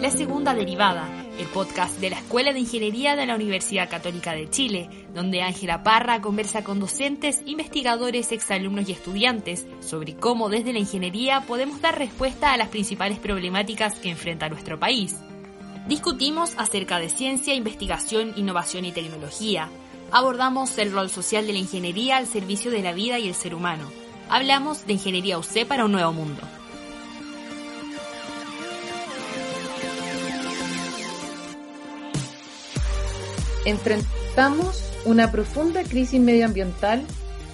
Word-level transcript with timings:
La 0.00 0.10
segunda 0.10 0.54
derivada, 0.54 1.06
el 1.38 1.46
podcast 1.48 2.00
de 2.00 2.10
la 2.10 2.16
Escuela 2.16 2.54
de 2.54 2.60
Ingeniería 2.60 3.16
de 3.16 3.26
la 3.26 3.34
Universidad 3.34 3.90
Católica 3.90 4.32
de 4.32 4.48
Chile, 4.48 4.88
donde 5.14 5.42
Ángela 5.42 5.82
Parra 5.82 6.22
conversa 6.22 6.64
con 6.64 6.80
docentes, 6.80 7.42
investigadores, 7.44 8.32
exalumnos 8.32 8.88
y 8.88 8.92
estudiantes 8.92 9.66
sobre 9.80 10.14
cómo 10.14 10.48
desde 10.48 10.72
la 10.72 10.78
ingeniería 10.78 11.42
podemos 11.42 11.82
dar 11.82 11.98
respuesta 11.98 12.54
a 12.54 12.56
las 12.56 12.68
principales 12.68 13.18
problemáticas 13.18 13.98
que 13.98 14.08
enfrenta 14.08 14.48
nuestro 14.48 14.80
país. 14.80 15.16
Discutimos 15.86 16.54
acerca 16.56 16.98
de 16.98 17.10
ciencia, 17.10 17.54
investigación, 17.54 18.32
innovación 18.36 18.86
y 18.86 18.92
tecnología. 18.92 19.68
Abordamos 20.14 20.78
el 20.78 20.92
rol 20.92 21.10
social 21.10 21.44
de 21.44 21.54
la 21.54 21.58
ingeniería 21.58 22.18
al 22.18 22.28
servicio 22.28 22.70
de 22.70 22.82
la 22.82 22.92
vida 22.92 23.18
y 23.18 23.26
el 23.26 23.34
ser 23.34 23.52
humano. 23.52 23.90
Hablamos 24.28 24.86
de 24.86 24.92
ingeniería 24.92 25.38
UC 25.38 25.66
para 25.66 25.86
un 25.86 25.90
nuevo 25.90 26.12
mundo. 26.12 26.40
Enfrentamos 33.64 34.84
una 35.04 35.32
profunda 35.32 35.82
crisis 35.82 36.20
medioambiental 36.20 37.02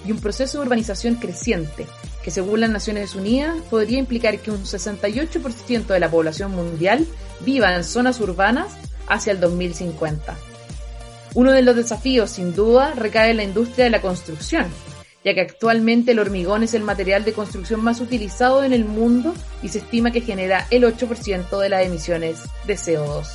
y 0.05 0.11
un 0.11 0.19
proceso 0.19 0.59
de 0.59 0.65
urbanización 0.65 1.15
creciente 1.15 1.87
que 2.23 2.29
según 2.29 2.59
las 2.59 2.69
Naciones 2.69 3.15
Unidas 3.15 3.55
podría 3.71 3.97
implicar 3.97 4.37
que 4.37 4.51
un 4.51 4.65
68% 4.65 5.87
de 5.87 5.99
la 5.99 6.11
población 6.11 6.51
mundial 6.51 7.07
viva 7.39 7.75
en 7.75 7.83
zonas 7.83 8.19
urbanas 8.19 8.77
hacia 9.07 9.31
el 9.31 9.39
2050. 9.39 10.50
Uno 11.33 11.51
de 11.53 11.61
los 11.61 11.75
desafíos, 11.75 12.31
sin 12.31 12.53
duda, 12.53 12.93
recae 12.93 13.31
en 13.31 13.37
la 13.37 13.43
industria 13.43 13.85
de 13.85 13.91
la 13.91 14.01
construcción, 14.01 14.65
ya 15.23 15.33
que 15.33 15.41
actualmente 15.41 16.11
el 16.11 16.19
hormigón 16.19 16.63
es 16.63 16.73
el 16.73 16.83
material 16.83 17.23
de 17.23 17.31
construcción 17.31 17.81
más 17.81 18.01
utilizado 18.01 18.63
en 18.63 18.73
el 18.73 18.83
mundo 18.83 19.33
y 19.63 19.69
se 19.69 19.77
estima 19.77 20.11
que 20.11 20.21
genera 20.21 20.67
el 20.71 20.83
8% 20.83 21.57
de 21.57 21.69
las 21.69 21.85
emisiones 21.85 22.39
de 22.67 22.75
CO2. 22.75 23.27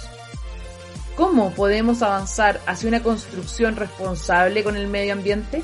¿Cómo 1.16 1.50
podemos 1.52 2.02
avanzar 2.02 2.60
hacia 2.66 2.88
una 2.88 3.02
construcción 3.02 3.76
responsable 3.76 4.62
con 4.62 4.76
el 4.76 4.88
medio 4.88 5.14
ambiente? 5.14 5.62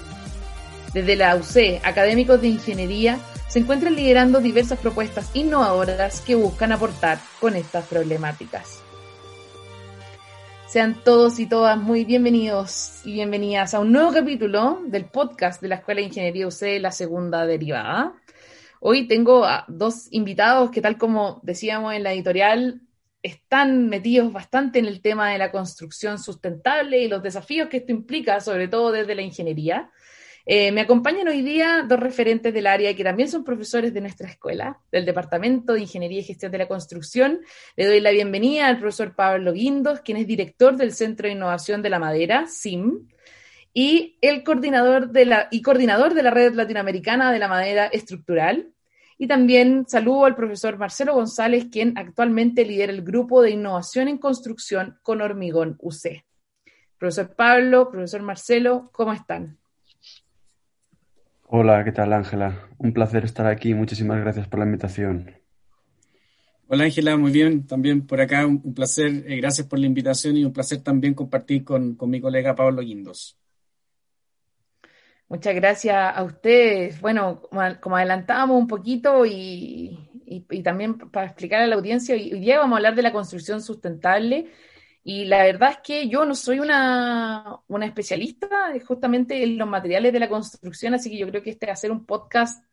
Desde 0.94 1.16
la 1.16 1.36
UC, 1.36 1.84
académicos 1.84 2.40
de 2.40 2.48
ingeniería 2.48 3.18
se 3.48 3.58
encuentran 3.58 3.94
liderando 3.94 4.40
diversas 4.40 4.78
propuestas 4.78 5.28
innovadoras 5.34 6.22
que 6.22 6.34
buscan 6.34 6.72
aportar 6.72 7.18
con 7.38 7.54
estas 7.56 7.84
problemáticas. 7.84 8.81
Sean 10.72 11.04
todos 11.04 11.38
y 11.38 11.46
todas 11.46 11.76
muy 11.76 12.06
bienvenidos 12.06 13.02
y 13.04 13.12
bienvenidas 13.12 13.74
a 13.74 13.80
un 13.80 13.92
nuevo 13.92 14.10
capítulo 14.10 14.80
del 14.86 15.04
podcast 15.04 15.60
de 15.60 15.68
la 15.68 15.74
Escuela 15.74 16.00
de 16.00 16.06
Ingeniería 16.06 16.46
UC, 16.46 16.80
la 16.80 16.90
segunda 16.90 17.44
derivada. 17.44 18.14
Hoy 18.80 19.06
tengo 19.06 19.44
a 19.44 19.66
dos 19.68 20.08
invitados 20.12 20.70
que 20.70 20.80
tal 20.80 20.96
como 20.96 21.40
decíamos 21.42 21.92
en 21.92 22.02
la 22.02 22.14
editorial, 22.14 22.80
están 23.22 23.90
metidos 23.90 24.32
bastante 24.32 24.78
en 24.78 24.86
el 24.86 25.02
tema 25.02 25.28
de 25.28 25.36
la 25.36 25.52
construcción 25.52 26.18
sustentable 26.18 27.02
y 27.02 27.08
los 27.08 27.22
desafíos 27.22 27.68
que 27.68 27.76
esto 27.76 27.92
implica, 27.92 28.40
sobre 28.40 28.66
todo 28.66 28.92
desde 28.92 29.14
la 29.14 29.20
ingeniería. 29.20 29.90
Eh, 30.44 30.72
me 30.72 30.80
acompañan 30.80 31.28
hoy 31.28 31.42
día 31.42 31.84
dos 31.88 32.00
referentes 32.00 32.52
del 32.52 32.66
área 32.66 32.94
que 32.96 33.04
también 33.04 33.28
son 33.28 33.44
profesores 33.44 33.94
de 33.94 34.00
nuestra 34.00 34.28
escuela, 34.28 34.80
del 34.90 35.04
Departamento 35.04 35.74
de 35.74 35.80
Ingeniería 35.80 36.20
y 36.20 36.24
Gestión 36.24 36.50
de 36.50 36.58
la 36.58 36.68
Construcción. 36.68 37.40
Le 37.76 37.86
doy 37.86 38.00
la 38.00 38.10
bienvenida 38.10 38.66
al 38.66 38.78
profesor 38.78 39.14
Pablo 39.14 39.52
Guindos, 39.52 40.00
quien 40.00 40.18
es 40.18 40.26
director 40.26 40.76
del 40.76 40.92
Centro 40.92 41.28
de 41.28 41.34
Innovación 41.34 41.80
de 41.80 41.90
la 41.90 42.00
Madera, 42.00 42.46
SIM, 42.48 43.08
y 43.72 44.18
el 44.20 44.42
coordinador 44.42 45.10
de 45.10 45.26
la, 45.26 45.48
y 45.50 45.62
coordinador 45.62 46.14
de 46.14 46.22
la 46.24 46.30
Red 46.30 46.54
Latinoamericana 46.54 47.32
de 47.32 47.38
la 47.38 47.48
Madera 47.48 47.86
Estructural, 47.86 48.72
y 49.18 49.28
también 49.28 49.84
saludo 49.86 50.24
al 50.24 50.34
profesor 50.34 50.76
Marcelo 50.76 51.14
González, 51.14 51.66
quien 51.70 51.96
actualmente 51.96 52.64
lidera 52.64 52.92
el 52.92 53.02
grupo 53.02 53.40
de 53.42 53.50
innovación 53.50 54.08
en 54.08 54.18
construcción 54.18 54.98
con 55.02 55.22
hormigón 55.22 55.76
UC. 55.78 56.24
Profesor 56.98 57.32
Pablo, 57.36 57.88
profesor 57.88 58.22
Marcelo, 58.22 58.90
¿cómo 58.92 59.12
están? 59.12 59.61
Hola, 61.54 61.84
¿qué 61.84 61.92
tal 61.92 62.14
Ángela? 62.14 62.66
Un 62.78 62.94
placer 62.94 63.26
estar 63.26 63.46
aquí. 63.46 63.74
Muchísimas 63.74 64.18
gracias 64.18 64.48
por 64.48 64.60
la 64.60 64.64
invitación. 64.64 65.30
Hola 66.66 66.84
Ángela, 66.84 67.14
muy 67.18 67.30
bien. 67.30 67.66
También 67.66 68.06
por 68.06 68.22
acá 68.22 68.46
un, 68.46 68.72
placer. 68.72 69.22
Eh, 69.26 69.36
gracias 69.36 69.66
por 69.66 69.78
la 69.78 69.84
invitación 69.84 70.34
y 70.38 70.46
un 70.46 70.52
placer 70.54 70.82
también 70.82 71.12
compartir 71.12 71.62
con, 71.62 71.94
con 71.94 72.08
mi 72.08 72.22
colega 72.22 72.54
Pablo 72.54 72.80
Guindos. 72.80 73.36
Muchas 75.28 75.54
gracias 75.54 76.16
a 76.16 76.22
ustedes. 76.22 76.98
Bueno, 77.02 77.42
como 77.82 77.96
adelantábamos 77.96 78.58
un 78.58 78.66
poquito 78.66 79.26
y, 79.26 79.98
también 80.64 80.96
para 81.10 81.26
explicar 81.26 81.60
a 81.60 81.66
la 81.66 81.74
audiencia, 81.74 82.14
hoy 82.14 82.40
día 82.40 82.60
vamos 82.60 82.76
a 82.76 82.78
hablar 82.78 82.94
de 82.94 83.02
la 83.02 83.12
construcción 83.12 83.60
sustentable 83.60 84.46
y 85.04 85.24
la 85.24 85.42
verdad 85.44 85.72
es 85.72 85.78
que 85.78 86.08
yo 86.08 86.24
no 86.24 86.34
soy 86.34 86.60
una, 86.60 87.60
especialista 87.82 88.72
justamente 88.86 89.42
en 89.42 89.58
los 89.58 89.68
materiales 89.68 90.12
de 90.12 90.20
la 90.20 90.28
construcción, 90.28 90.94
así 90.94 91.10
que 91.10 91.18
yo 91.18 91.28
creo 91.28 91.42
que 91.42 91.50
este 91.50 91.66
va 91.66 91.72
a 91.72 91.76
ser 91.76 91.90
un 91.90 92.06
podcast 92.06 92.64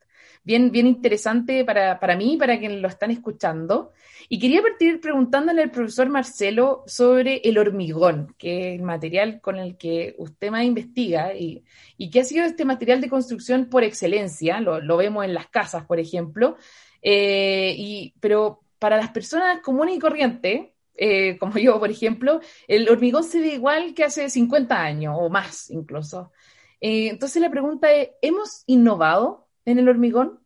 bien, 0.43 0.71
bien 0.71 0.85
interesante 0.85 1.65
para, 1.65 1.99
para 1.99 2.15
mí 2.15 2.37
para 2.37 2.59
quienes 2.59 2.81
lo 2.81 2.87
están 2.87 3.09
escuchando. 3.11 3.91
Y 4.27 4.37
quería 4.37 4.61
partir 4.61 5.01
preguntándole 5.01 5.63
al 5.63 5.71
profesor 5.71 6.09
Marcelo 6.09 6.83
sobre 6.85 7.37
el 7.43 7.57
hormigón, 7.57 8.35
que 8.37 8.73
es 8.73 8.79
el 8.79 8.85
material 8.85 9.41
con 9.41 9.57
el 9.57 9.75
que 9.75 10.15
usted 10.19 10.51
más 10.51 10.63
investiga 10.65 11.33
y, 11.33 11.63
y 11.97 12.11
que 12.11 12.19
ha 12.19 12.23
sido 12.23 12.45
este 12.45 12.63
material 12.63 13.01
de 13.01 13.09
construcción 13.09 13.65
por 13.65 13.83
excelencia, 13.83 14.61
lo, 14.61 14.97
vemos 14.97 15.25
en 15.25 15.33
las 15.33 15.47
casas, 15.47 15.85
por 15.85 15.99
ejemplo, 15.99 16.57
eh, 17.01 17.73
y, 17.75 18.13
pero 18.19 18.61
para 18.77 18.97
las 18.97 19.09
personas 19.09 19.61
comunes 19.61 19.95
y 19.95 19.99
corrientes, 19.99 20.67
eh, 21.01 21.37
como 21.37 21.57
yo, 21.57 21.79
por 21.79 21.89
ejemplo, 21.89 22.41
el 22.67 22.89
hormigón 22.89 23.23
se 23.23 23.39
ve 23.39 23.53
igual 23.53 23.93
que 23.93 24.03
hace 24.03 24.29
50 24.29 24.75
años 24.77 25.15
o 25.17 25.29
más 25.29 25.69
incluso. 25.69 26.33
Eh, 26.81 27.07
entonces 27.07 27.41
la 27.41 27.49
pregunta 27.49 27.89
es, 27.89 28.09
¿hemos 28.21 28.63
innovado 28.67 29.47
en 29.63 29.79
el 29.79 29.87
hormigón? 29.87 30.39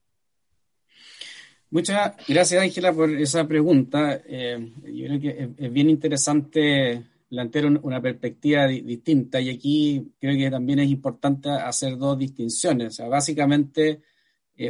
Muchas 1.72 2.16
gracias, 2.28 2.62
Ángela, 2.62 2.94
por 2.94 3.09
esa 3.09 3.47
pregunta. 3.47 4.22
Eh, 4.28 4.74
yo 4.84 5.08
creo 5.08 5.19
que 5.19 5.50
es, 5.58 5.74
bien 5.74 5.90
interesante 5.90 7.03
plantear 7.28 7.66
una 7.81 8.00
perspectiva 8.00 8.68
distinta 8.68 9.42
y 9.42 9.50
aquí 9.50 10.13
creo 10.19 10.38
que 10.38 10.52
también 10.52 10.78
es 10.78 10.90
importante 10.92 11.50
hacer 11.50 11.97
dos 11.97 12.16
distinciones. 12.16 12.90
O 12.90 12.92
sea, 12.92 13.08
básicamente, 13.08 14.03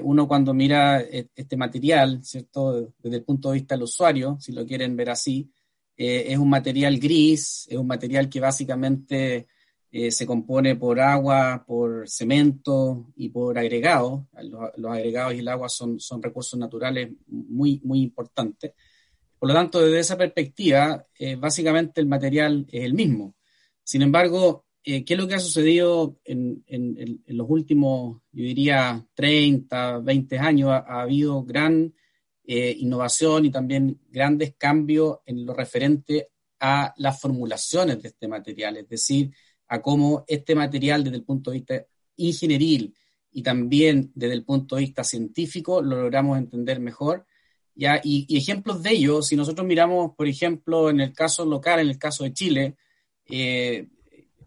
uno 0.02 0.30
cuando 0.30 0.54
mira 0.54 1.02
e, 1.02 1.28
este 1.36 1.58
material, 1.58 2.24
¿cierto? 2.24 2.94
Desde 3.00 3.18
el 3.18 3.24
punto 3.24 3.50
de 3.50 3.56
vista 3.56 3.76
del 3.76 3.84
usuario, 3.84 4.38
si 4.40 4.54
lo 4.54 4.66
quieren 4.66 4.96
ver 4.96 5.10
así, 5.10 5.52
eh, 5.98 6.26
es 6.30 6.38
un 6.38 6.50
material 6.50 7.00
gris, 7.00 7.68
es 7.70 7.78
un 7.78 7.88
material 7.88 8.30
que 8.30 8.40
básicamente 8.40 9.48
eh, 9.96 10.10
se 10.10 10.26
compone 10.26 10.76
por 10.76 11.00
agua, 11.00 11.64
por 11.68 12.10
cemento 12.10 13.12
y 13.16 13.30
por 13.30 13.60
agregados. 13.60 14.24
Los, 14.42 14.92
agregados 14.92 15.36
y 15.36 15.40
el 15.40 15.48
agua 15.48 15.70
son, 15.70 16.00
son 16.00 16.20
recursos 16.20 16.60
naturales 16.60 17.12
muy, 17.28 17.80
muy 17.84 18.02
importantes. 18.02 18.74
Por 19.38 19.50
lo 19.50 19.54
tanto, 19.54 19.82
desde 19.82 20.00
esa 20.00 20.18
perspectiva, 20.18 21.06
eh, 21.20 21.36
básicamente 21.36 22.02
el 22.02 22.08
material 22.08 22.66
es 22.72 22.84
el 22.86 22.96
mismo. 22.96 23.36
Sin 23.84 24.02
embargo, 24.02 24.66
eh, 24.84 25.06
¿qué 25.06 25.14
es 25.14 25.20
lo 25.20 25.28
que 25.28 25.36
ha 25.36 25.40
sucedido 25.40 26.18
en, 26.26 26.64
en, 26.66 27.22
los 27.28 27.48
últimos, 27.48 28.20
yo 28.32 28.44
diría, 28.46 29.06
30, 29.14 30.00
20 30.00 30.40
años? 30.40 30.70
Ha, 30.72 30.78
ha 30.88 31.02
habido 31.04 31.44
gran 31.44 31.94
innovación 32.46 33.46
y 33.46 33.52
también 33.52 34.00
grandes 34.10 34.56
cambios 34.58 35.20
en 35.26 35.46
lo 35.46 35.54
referente 35.54 36.30
a 36.60 36.94
las 36.98 37.20
formulaciones 37.20 38.02
de 38.02 38.10
este 38.10 38.28
material. 38.28 38.78
Es 38.78 38.90
decir, 38.90 39.32
a 39.68 39.82
cómo 39.82 40.24
este 40.28 40.56
material 40.56 41.04
desde 41.04 41.18
el 41.18 41.24
punto 41.24 41.52
de 41.52 41.58
vista 41.58 41.86
ingenieril 42.18 42.94
y 43.32 43.42
también 43.42 44.12
desde 44.14 44.36
el 44.36 44.46
punto 44.46 44.76
de 44.76 44.82
vista 44.82 45.04
científico 45.04 45.82
lo 45.82 46.02
logramos 46.04 46.38
entender 46.38 46.80
mejor. 46.80 47.26
¿ya? 47.76 48.00
Y, 48.04 48.38
ejemplos 48.38 48.84
de 48.84 48.92
ello, 48.92 49.22
si 49.22 49.36
nosotros 49.36 49.66
miramos, 49.66 50.12
por 50.16 50.28
ejemplo, 50.28 50.90
en 50.90 51.02
el 51.02 51.14
caso 51.14 51.46
local, 51.46 51.80
en 51.80 51.90
el 51.90 51.98
caso 51.98 52.24
de 52.24 52.34
Chile, 52.34 52.78
eh, 53.26 53.88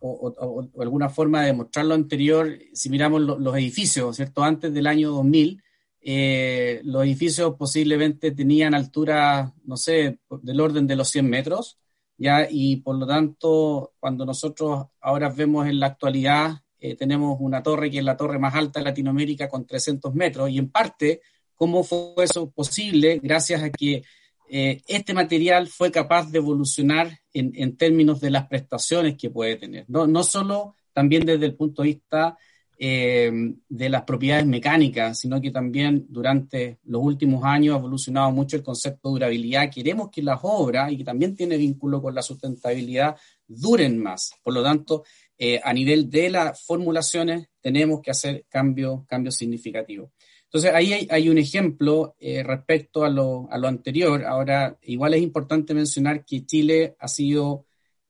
o, 0.00 0.68
alguna 0.78 1.08
forma 1.08 1.40
de 1.40 1.48
demostrar 1.48 1.86
lo 1.86 1.94
anterior, 1.94 2.56
si 2.72 2.90
miramos 2.90 3.20
los 3.20 3.56
edificios, 3.56 4.16
¿cierto? 4.16 4.44
Antes 4.44 4.72
del 4.72 4.86
año 4.86 5.10
2000, 5.10 5.62
eh, 6.08 6.82
los 6.84 7.02
edificios 7.02 7.56
posiblemente 7.58 8.30
tenían 8.30 8.76
altura, 8.76 9.52
no 9.64 9.76
sé, 9.76 10.20
del 10.40 10.60
orden 10.60 10.86
de 10.86 10.94
los 10.94 11.08
100 11.08 11.28
metros, 11.28 11.80
¿ya? 12.16 12.46
Y 12.48 12.76
por 12.76 12.94
lo 12.94 13.08
tanto, 13.08 13.94
cuando 13.98 14.24
nosotros 14.24 14.86
ahora 15.00 15.30
vemos 15.30 15.66
en 15.66 15.80
la 15.80 15.86
actualidad, 15.86 16.62
eh, 16.78 16.94
tenemos 16.94 17.36
una 17.40 17.60
torre 17.60 17.90
que 17.90 17.98
es 17.98 18.04
la 18.04 18.16
torre 18.16 18.38
más 18.38 18.54
alta 18.54 18.78
de 18.78 18.84
Latinoamérica 18.84 19.48
con 19.48 19.66
300 19.66 20.14
metros, 20.14 20.48
y 20.48 20.58
en 20.58 20.70
parte, 20.70 21.22
¿cómo 21.56 21.82
fue 21.82 22.14
eso 22.22 22.52
posible? 22.52 23.18
Gracias 23.20 23.64
a 23.64 23.70
que 23.70 24.04
eh, 24.48 24.82
este 24.86 25.12
material 25.12 25.66
fue 25.66 25.90
capaz 25.90 26.30
de 26.30 26.38
evolucionar 26.38 27.18
en, 27.32 27.50
en, 27.56 27.76
términos 27.76 28.20
de 28.20 28.30
las 28.30 28.46
prestaciones 28.46 29.16
que 29.16 29.30
puede 29.30 29.56
tener, 29.56 29.84
no, 29.88 30.06
no 30.06 30.22
solo 30.22 30.76
también 30.92 31.26
desde 31.26 31.46
el 31.46 31.56
punto 31.56 31.82
de 31.82 31.88
vista 31.88 32.38
eh, 32.78 33.32
de 33.68 33.88
las 33.88 34.02
propiedades 34.02 34.46
mecánicas, 34.46 35.18
sino 35.18 35.40
que 35.40 35.50
también 35.50 36.06
durante 36.08 36.78
los 36.84 37.02
últimos 37.02 37.44
años 37.44 37.74
ha 37.74 37.78
evolucionado 37.78 38.30
mucho 38.32 38.56
el 38.56 38.62
concepto 38.62 39.08
de 39.08 39.12
durabilidad. 39.14 39.70
Queremos 39.70 40.10
que 40.10 40.22
las 40.22 40.40
obras, 40.42 40.92
y 40.92 40.98
que 40.98 41.04
también 41.04 41.34
tiene 41.34 41.56
vínculo 41.56 42.02
con 42.02 42.14
la 42.14 42.22
sustentabilidad, 42.22 43.16
duren 43.46 43.98
más. 43.98 44.32
Por 44.42 44.54
lo 44.54 44.62
tanto, 44.62 45.04
eh, 45.38 45.60
a 45.62 45.72
nivel 45.72 46.08
de 46.08 46.30
las 46.30 46.62
formulaciones 46.64 47.48
tenemos 47.60 48.00
que 48.00 48.10
hacer 48.10 48.46
cambios, 48.48 49.06
cambios 49.06 49.36
significativos. 49.36 50.10
Entonces, 50.44 50.72
ahí 50.72 51.06
hay, 51.10 51.28
un 51.28 51.38
ejemplo 51.38 52.14
eh, 52.18 52.42
respecto 52.42 53.04
a 53.04 53.10
lo, 53.10 53.48
a 53.50 53.58
lo, 53.58 53.68
anterior. 53.68 54.24
Ahora, 54.24 54.78
igual 54.82 55.12
es 55.14 55.20
importante 55.20 55.74
mencionar 55.74 56.24
que 56.24 56.46
Chile 56.46 56.96
ha 56.98 57.08
sido, 57.08 57.65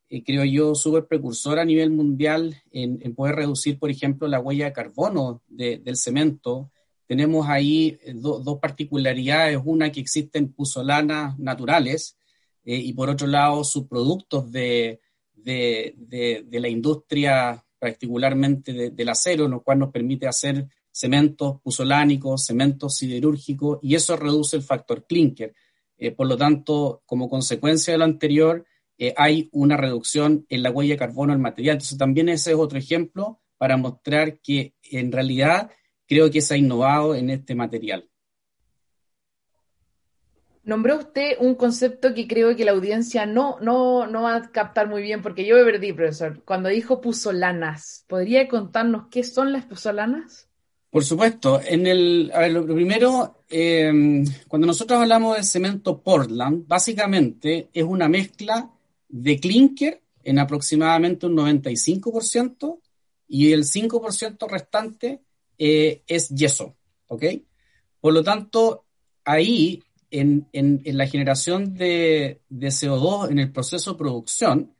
eh, 0.08 0.22
creo 0.24 0.44
yo, 0.44 0.74
súper 0.74 1.06
precursor 1.06 1.58
a 1.58 1.64
nivel 1.64 1.90
mundial 1.90 2.62
en, 2.70 3.14
poder 3.14 3.36
reducir, 3.36 3.78
por 3.78 3.90
ejemplo, 3.90 4.28
la 4.28 4.40
huella 4.40 4.66
de 4.66 4.72
carbono 4.72 5.42
del 5.48 5.96
cemento. 5.96 6.70
Tenemos 7.06 7.48
ahí 7.48 7.98
dos 8.14 8.58
particularidades. 8.60 9.60
Una, 9.64 9.90
que 9.90 10.00
existen 10.00 10.52
puzolanas 10.52 11.38
naturales 11.38 12.18
y 12.64 12.92
por 12.94 13.08
otro 13.08 13.28
lado, 13.28 13.62
subproductos 13.62 14.50
de, 14.50 15.00
de, 15.34 16.44
de, 16.48 16.60
la 16.60 16.68
industria, 16.68 17.64
particularmente 17.78 18.90
del 18.90 19.08
acero, 19.08 19.46
lo 19.46 19.62
cual 19.62 19.78
nos 19.78 19.92
permite 19.92 20.26
hacer 20.26 20.66
cementos 20.90 21.60
puzolánicos, 21.62 22.44
cementos 22.46 22.96
siderúrgicos, 22.96 23.78
y 23.82 23.94
eso 23.94 24.16
reduce 24.16 24.56
el 24.56 24.62
factor 24.62 25.06
clinker. 25.06 25.54
Eh, 25.98 26.10
por 26.10 26.26
lo 26.26 26.36
tanto, 26.36 27.02
como 27.06 27.28
consecuencia 27.28 27.92
de 27.92 27.98
lo 27.98 28.04
anterior, 28.04 28.64
eh, 28.98 29.14
hay 29.16 29.48
una 29.52 29.76
reducción 29.76 30.46
en 30.48 30.62
la 30.62 30.70
huella 30.70 30.94
de 30.94 30.98
carbono 30.98 31.32
del 31.32 31.42
material. 31.42 31.74
Entonces, 31.74 31.98
también 31.98 32.28
ese 32.28 32.52
es 32.52 32.56
otro 32.56 32.78
ejemplo 32.78 33.40
para 33.58 33.76
mostrar 33.76 34.38
que 34.40 34.74
en 34.82 35.12
realidad 35.12 35.70
creo 36.06 36.30
que 36.30 36.40
se 36.40 36.54
ha 36.54 36.56
innovado 36.56 37.14
en 37.14 37.30
este 37.30 37.54
material. 37.54 38.08
Nombró 40.62 40.98
usted 40.98 41.36
un 41.38 41.54
concepto 41.54 42.12
que 42.12 42.26
creo 42.26 42.56
que 42.56 42.64
la 42.64 42.72
audiencia 42.72 43.24
no, 43.24 43.56
no, 43.60 44.08
no 44.08 44.22
va 44.22 44.34
a 44.34 44.50
captar 44.50 44.88
muy 44.88 45.00
bien, 45.00 45.22
porque 45.22 45.46
yo 45.46 45.54
me 45.54 45.64
perdí, 45.64 45.92
profesor. 45.92 46.42
Cuando 46.44 46.68
dijo 46.68 47.00
puzolanas, 47.00 48.04
¿podría 48.08 48.48
contarnos 48.48 49.04
qué 49.08 49.22
son 49.22 49.52
las 49.52 49.64
puzolanas? 49.64 50.48
Por 50.90 51.04
supuesto. 51.04 51.60
En 51.64 51.86
el, 51.86 52.32
a 52.34 52.40
ver, 52.40 52.52
lo 52.52 52.74
primero, 52.74 53.44
em, 53.48 54.24
cuando 54.48 54.66
nosotros 54.66 54.98
hablamos 54.98 55.36
de 55.36 55.44
cemento 55.44 56.02
Portland, 56.02 56.66
básicamente 56.66 57.68
es 57.72 57.84
una 57.84 58.08
mezcla 58.08 58.68
de 59.08 59.38
clinker 59.38 60.02
en 60.22 60.38
aproximadamente 60.38 61.26
un 61.26 61.36
95% 61.36 62.80
y 63.28 63.52
el 63.52 63.64
5% 63.64 64.48
restante 64.48 65.22
eh, 65.58 66.02
es 66.06 66.28
yeso, 66.30 66.76
¿ok? 67.08 67.24
Por 68.00 68.12
lo 68.12 68.22
tanto, 68.22 68.84
ahí 69.24 69.82
en, 70.10 70.48
la 70.84 71.06
generación 71.06 71.74
de, 71.74 72.40
CO2 72.50 73.30
en 73.30 73.38
el 73.38 73.52
proceso 73.52 73.92
de 73.92 73.98
producción, 73.98 74.74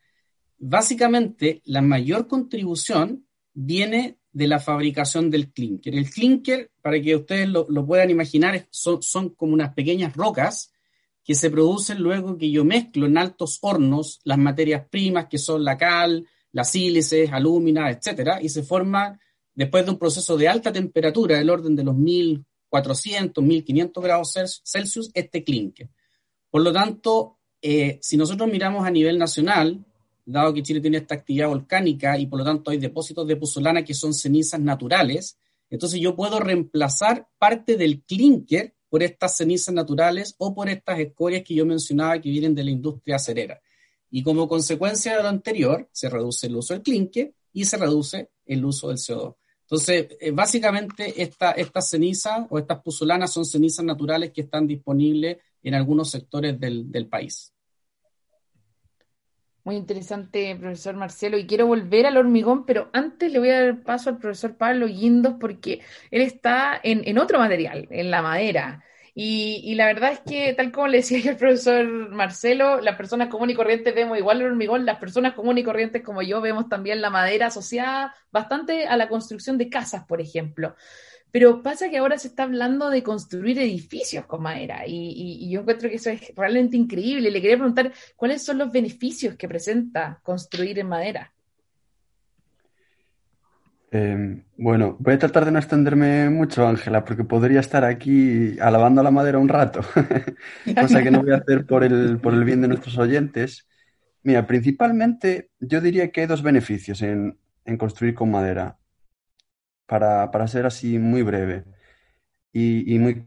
básicamente 0.58 1.62
la 1.64 1.82
mayor 1.82 2.26
contribución 2.26 3.26
viene 3.52 4.19
de 4.32 4.46
la 4.46 4.58
fabricación 4.58 5.31
del 5.31 5.52
clinker. 5.52 5.94
El 5.94 6.11
clinker, 6.11 6.70
para 6.82 7.00
que 7.00 7.17
ustedes 7.17 7.49
lo, 7.49 7.87
puedan 7.87 8.11
imaginar, 8.11 8.67
son, 8.70 9.02
son, 9.02 9.31
como 9.31 9.55
unas 9.55 9.75
pequeñas 9.75 10.14
rocas 10.14 10.72
que 11.26 11.34
se 11.34 11.50
producen 11.50 12.00
luego 12.00 12.38
que 12.38 12.49
yo 12.52 12.64
mezclo 12.64 13.06
en 13.06 13.19
altos 13.19 13.58
hornos 13.61 14.20
las 14.23 14.38
materias 14.38 14.87
primas 14.88 15.26
que 15.26 15.38
son 15.38 15.64
la 15.64 15.76
cal, 15.76 16.25
las 16.52 16.70
sílices, 16.70 17.32
alúmina, 17.32 17.90
etcétera, 17.90 18.40
y 18.40 18.49
se 18.49 18.62
forma 18.62 19.19
después 19.52 19.84
de 19.84 19.90
un 19.90 19.99
proceso 19.99 20.37
de 20.37 20.49
alta 20.49 20.73
temperatura, 20.73 21.37
del 21.37 21.50
orden 21.50 21.75
de 21.75 21.82
los 21.82 21.96
mil 21.96 22.46
400, 22.69 23.43
1500 23.43 24.05
grados 24.05 24.34
Celsius 24.64 25.11
este 25.14 25.43
clinker. 25.43 25.88
Por 26.49 26.62
lo 26.62 26.73
tanto, 26.73 27.38
eh, 27.61 27.99
si 28.00 28.17
nosotros 28.17 28.49
miramos 28.49 28.87
a 28.87 28.90
nivel 28.90 29.19
nacional, 29.19 29.84
dado 30.25 30.55
que 30.55 30.62
Chile 30.62 30.81
tiene 30.81 30.99
esta 30.99 31.17
actividad 31.17 31.49
volcánica 31.49 32.17
y 32.19 32.26
por 32.26 32.38
lo 32.38 32.44
tanto 32.44 32.70
hay 32.70 32.79
depósitos 32.79 33.26
de 33.26 33.37
pozolana 33.37 33.84
que 33.84 33.94
son 33.94 34.14
cenizas 34.14 34.61
naturales, 34.61 35.38
entonces 35.70 36.00
yo 36.00 36.14
puedo 36.14 36.38
reemplazar 36.38 37.29
parte 37.37 37.76
del 37.76 38.02
clinker 38.05 38.75
por 38.96 39.02
estas 39.02 39.37
cenizas 39.37 39.75
naturales 39.75 40.34
o 40.38 40.54
por 40.54 40.70
estas 40.70 40.98
escorias 40.98 41.43
que 41.44 41.54
yo 41.54 41.66
mencionaba 41.66 42.19
que 42.19 42.31
vienen 42.31 42.54
de 42.54 42.64
la 42.64 42.70
industria 42.70 43.16
acerera. 43.16 43.60
Y 44.10 44.22
como 44.22 44.48
consecuencia 44.48 45.14
de 45.14 45.22
lo 45.22 45.28
anterior, 45.28 45.87
se 45.93 46.08
reduce 46.08 46.46
el 46.46 46.56
uso 46.56 46.72
del 46.72 46.82
clinker 46.82 47.34
y 47.52 47.66
se 47.66 47.76
reduce 47.76 48.31
el 48.46 48.64
uso 48.64 48.88
del 48.88 48.96
CO2. 48.96 49.34
Entonces, 49.64 50.16
eh, 50.19 50.31
básicamente 50.31 51.12
estas 51.20 51.90
cenizas 51.90 52.46
o 52.48 52.58
estas 52.58 52.81
puzolanas 52.81 53.31
son 53.31 53.44
cenizas 53.44 53.84
naturales 53.84 54.32
que 54.32 54.40
están 54.40 54.66
disponibles 54.66 55.37
en 55.62 55.75
algunos 55.75 56.10
sectores 56.10 56.58
del, 56.58 57.06
país. 57.10 57.52
Muy 59.67 59.75
interesante, 59.75 60.55
profesor 60.55 60.95
Marcelo. 60.95 61.37
Y 61.37 61.45
quiero 61.45 61.67
volver 61.67 62.07
al 62.07 62.17
hormigón, 62.17 62.65
pero 62.67 62.89
antes 62.93 63.33
le 63.33 63.41
voy 63.41 63.51
a 63.51 63.65
dar 63.65 63.83
paso 63.83 64.11
al 64.11 64.19
profesor 64.19 64.57
Pablo 64.57 64.87
Guindos 64.87 65.35
porque 65.41 65.81
él 66.13 66.23
está 66.23 66.81
en, 66.81 67.03
en 67.05 67.19
otro 67.19 67.41
material, 67.41 67.89
en 67.91 68.13
la 68.13 68.23
madera. 68.23 68.85
Y, 69.13 69.75
la 69.75 69.87
verdad 69.87 70.13
es 70.13 70.21
que, 70.21 70.55
tal 70.55 70.71
como 70.71 70.87
le 70.87 70.99
decía 70.99 71.19
el 71.31 71.37
profesor 71.37 71.85
Marcelo, 72.11 72.81
las 72.81 72.97
personas 72.97 73.27
comunes 73.29 73.55
y 73.55 73.57
corrientes 73.57 73.93
vemos 73.93 74.17
igual 74.17 74.41
el 74.41 74.47
hormigón, 74.47 74.87
las 74.87 74.99
personas 74.99 75.35
comunes 75.35 75.63
y 75.63 75.65
corrientes 75.65 76.05
como 76.05 76.23
yo 76.23 76.41
vemos 76.41 76.69
también 76.69 77.01
la 77.01 77.11
madera 77.11 77.47
asociada 77.49 78.15
bastante 78.31 78.87
a 78.87 78.97
la 78.97 79.09
construcción 79.09 79.59
de 79.59 79.69
casas, 79.69 80.05
por 80.05 80.21
ejemplo. 80.21 80.77
Pero 81.37 81.62
pasa 81.62 81.91
que 81.91 81.99
ahora 81.99 82.17
se 82.17 82.29
está 82.29 82.44
hablando 82.44 82.88
de 82.88 83.03
construir 83.03 83.59
edificios 83.59 84.25
con 84.25 84.41
madera 84.41 84.85
y, 84.87 85.50
yo 85.50 85.61
encuentro 85.61 85.91
que 85.91 85.97
eso 85.97 86.09
es 86.09 86.35
realmente 86.35 86.79
increíble. 86.79 87.31
Le 87.31 87.43
quería 87.43 87.59
preguntar 87.59 87.93
cuáles 88.17 88.43
son 88.43 88.56
los 88.56 88.73
beneficios 88.73 89.35
que 89.35 89.47
presenta 89.47 90.19
construir 90.23 90.79
en 90.79 90.88
madera. 90.88 91.31
Em, 93.91 94.44
bueno, 94.56 94.97
voy 94.99 95.12
a 95.12 95.19
tratar 95.19 95.44
de 95.44 95.50
no 95.50 95.59
extenderme 95.59 96.31
mucho, 96.31 96.67
Ángela, 96.67 97.05
porque 97.05 97.25
podría 97.25 97.61
estar 97.61 97.85
aquí 97.85 98.59
alabando 98.59 99.03
la 99.03 99.11
madera 99.11 99.37
un 99.37 99.50
rato, 99.50 99.81
cosa 100.81 101.03
que 101.03 101.11
no 101.11 101.21
voy 101.21 101.32
a 101.32 101.37
hacer 101.37 101.67
por 101.67 101.85
el, 101.85 102.19
por 102.19 102.32
el 102.32 102.44
bien 102.44 102.62
de 102.62 102.69
nuestros 102.69 102.97
oyentes. 102.97 103.69
Mira, 104.23 104.47
principalmente 104.47 105.50
yo 105.61 105.82
diría 105.82 106.11
que 106.11 106.23
hay 106.23 106.27
dos 106.29 106.43
beneficios 106.43 107.03
en, 107.03 107.37
construir 107.77 108.15
con 108.15 108.31
madera, 108.31 108.79
para, 109.86 110.48
ser 110.48 110.66
así 110.66 110.98
muy 110.98 111.22
breve. 111.22 111.64
Y, 112.52 112.94
y 112.94 112.98
muy 112.98 113.26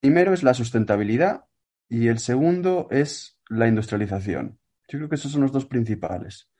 primero 0.00 0.32
es 0.32 0.42
la 0.42 0.54
sustentabilidad 0.54 1.44
y 1.88 2.08
el 2.08 2.18
segundo 2.18 2.88
es 2.90 3.38
la 3.48 3.68
industrialización. 3.68 4.58
Yo 4.88 4.98
creo 4.98 5.08
que 5.08 5.14
esos 5.14 5.32
son 5.32 5.42
los 5.42 5.52
dos 5.52 5.66
principales. 5.66 6.50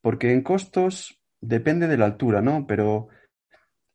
Porque 0.00 0.32
en 0.32 0.42
costos 0.42 1.20
depende 1.40 1.88
de 1.88 1.96
la 1.96 2.04
altura, 2.04 2.42
¿no? 2.42 2.66
Pero 2.66 3.08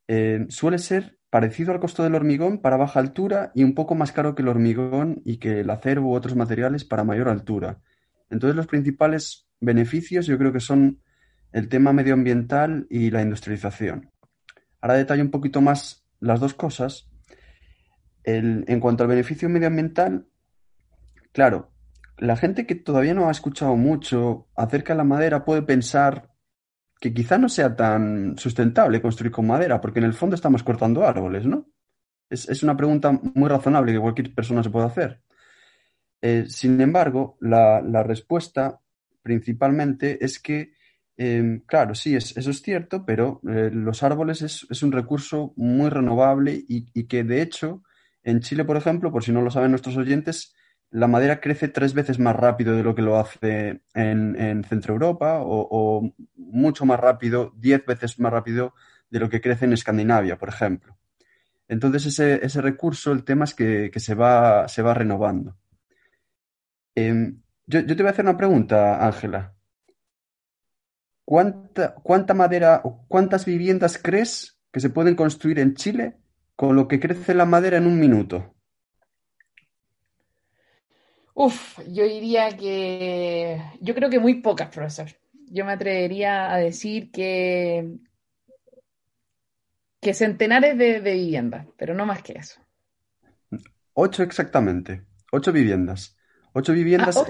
eh, 0.07 0.45
suele 0.49 0.77
ser 0.79 1.19
parecido 1.29 1.71
al 1.71 1.79
costo 1.79 2.03
del 2.03 2.15
hormigón 2.15 2.59
para 2.59 2.75
baja 2.75 2.99
altura 2.99 3.51
y 3.55 3.63
un 3.63 3.75
poco 3.75 3.95
más 3.95 4.11
caro 4.11 4.35
que 4.35 4.41
el 4.41 4.49
hormigón 4.49 5.21
y 5.23 5.37
que 5.37 5.61
el 5.61 5.69
acero 5.69 6.01
u 6.01 6.13
otros 6.13 6.35
materiales 6.35 6.83
para 6.83 7.03
mayor 7.03 7.29
altura. 7.29 7.79
Entonces 8.29 8.55
los 8.55 8.67
principales 8.67 9.47
beneficios 9.59 10.25
yo 10.25 10.37
creo 10.37 10.51
que 10.51 10.59
son 10.59 11.01
el 11.53 11.69
tema 11.69 11.93
medioambiental 11.93 12.87
y 12.89 13.11
la 13.11 13.21
industrialización. 13.21 14.11
Ahora 14.81 14.95
detallo 14.95 15.23
un 15.23 15.31
poquito 15.31 15.61
más 15.61 16.05
las 16.19 16.39
dos 16.39 16.53
cosas. 16.53 17.07
en 18.23 18.79
cuanto 18.79 19.03
al 19.03 19.09
beneficio 19.09 19.49
medioambiental, 19.49 20.27
claro, 21.31 21.71
la 22.17 22.37
gente 22.37 22.67
que 22.67 22.75
todavía 22.75 23.15
no 23.15 23.27
ha 23.27 23.31
escuchado 23.31 23.75
mucho 23.75 24.47
acerca 24.55 24.93
de 24.93 24.97
la 24.97 25.03
madera 25.03 25.43
puede 25.43 25.63
pensar 25.63 26.31
que 27.01 27.15
quizá 27.15 27.39
no 27.39 27.49
sea 27.49 27.75
tan 27.75 28.37
sustentable 28.37 29.01
construir 29.01 29.31
con 29.31 29.47
madera, 29.47 29.81
porque 29.81 29.97
en 29.97 30.05
el 30.05 30.13
fondo 30.13 30.35
estamos 30.35 30.61
cortando 30.61 31.03
árboles, 31.03 31.47
¿no? 31.47 31.67
Es, 32.29 32.61
una 32.61 32.77
pregunta 32.77 33.11
muy 33.11 33.49
razonable 33.49 33.91
que 33.91 33.99
cualquier 33.99 34.33
persona 34.35 34.61
se 34.61 34.69
puede 34.69 34.85
hacer. 34.85 35.21
Eh, 36.21 36.45
sin 36.47 36.79
embargo, 36.79 37.37
la, 37.41 38.03
respuesta 38.03 38.79
principalmente 39.23 40.23
es 40.23 40.39
que, 40.39 40.73
em, 41.17 41.61
claro, 41.65 41.95
sí, 41.95 42.15
eso 42.15 42.49
es 42.49 42.61
cierto, 42.61 43.05
pero 43.05 43.41
eh, 43.47 43.69
los 43.71 44.03
árboles 44.03 44.41
es, 44.41 44.83
un 44.83 44.91
recurso 44.91 45.53
muy 45.55 45.89
renovable 45.89 46.63
y, 46.67 47.03
que, 47.07 47.23
de 47.23 47.41
hecho, 47.41 47.83
en 48.23 48.41
Chile, 48.41 48.65
por 48.65 48.77
ejemplo, 48.77 49.11
por 49.11 49.23
si 49.23 49.31
no 49.31 49.41
lo 49.41 49.51
saben 49.51 49.71
nuestros 49.71 49.97
oyentes, 49.97 50.55
la 50.89 51.07
madera 51.07 51.39
crece 51.39 51.69
tres 51.69 51.93
veces 51.93 52.19
más 52.19 52.35
rápido 52.35 52.75
de 52.75 52.83
lo 52.83 52.93
que 52.95 53.01
lo 53.01 53.17
hace 53.17 53.81
en, 53.93 54.35
en 54.39 54.63
Centro 54.65 54.93
Europa 54.93 55.39
o, 55.41 56.13
mucho 56.35 56.85
más 56.85 56.99
rápido, 56.99 57.53
diez 57.55 57.85
veces 57.85 58.19
más 58.19 58.31
rápido 58.31 58.73
de 59.09 59.19
lo 59.19 59.29
que 59.29 59.41
crece 59.41 59.65
en 59.65 59.73
Escandinavia, 59.73 60.37
por 60.37 60.49
ejemplo. 60.49 60.97
Entonces 61.67 62.19
ese, 62.19 62.61
recurso, 62.61 63.13
el 63.13 63.23
tema 63.23 63.45
es 63.45 63.53
que, 63.53 63.91
se, 63.95 64.15
va, 64.15 64.67
se 64.67 64.81
va 64.81 64.93
renovando. 64.93 65.55
Em, 66.95 67.41
yo, 67.65 67.85
te 67.85 67.95
voy 67.95 68.07
a 68.07 68.09
hacer 68.09 68.25
una 68.25 68.37
pregunta, 68.37 69.05
Ángela. 69.05 69.53
¿Cuánta, 71.31 71.95
¿Cuánta 71.95 72.33
madera 72.33 72.81
o 72.83 73.05
cuántas 73.07 73.45
viviendas 73.45 73.97
crees 73.97 74.59
que 74.69 74.81
se 74.81 74.89
pueden 74.89 75.15
construir 75.15 75.59
en 75.59 75.75
Chile 75.75 76.17
con 76.57 76.75
lo 76.75 76.89
que 76.89 76.99
crece 76.99 77.33
la 77.33 77.45
madera 77.45 77.77
en 77.77 77.87
un 77.87 77.97
minuto. 77.97 78.53
Uf, 81.33 81.79
yo 81.87 82.03
diría 82.03 82.57
que 82.57 83.61
yo 83.79 83.95
creo 83.95 84.09
que 84.09 84.19
muy 84.19 84.41
pocas, 84.41 84.67
profesor. 84.75 85.07
Yo 85.49 85.63
me 85.63 85.71
atrevería 85.71 86.53
a 86.53 86.57
decir 86.57 87.11
que 87.11 87.95
que 90.01 90.13
centenares 90.13 90.77
de, 90.77 90.99
viviendas, 90.99 91.65
pero 91.77 91.93
no 91.93 92.05
más 92.05 92.21
que 92.23 92.33
eso. 92.33 92.59
Ocho 93.93 94.21
exactamente, 94.21 95.05
ocho 95.31 95.53
viviendas. 95.53 96.17
Ocho 96.53 96.73
viviendas 96.73 97.17
ah, 97.17 97.25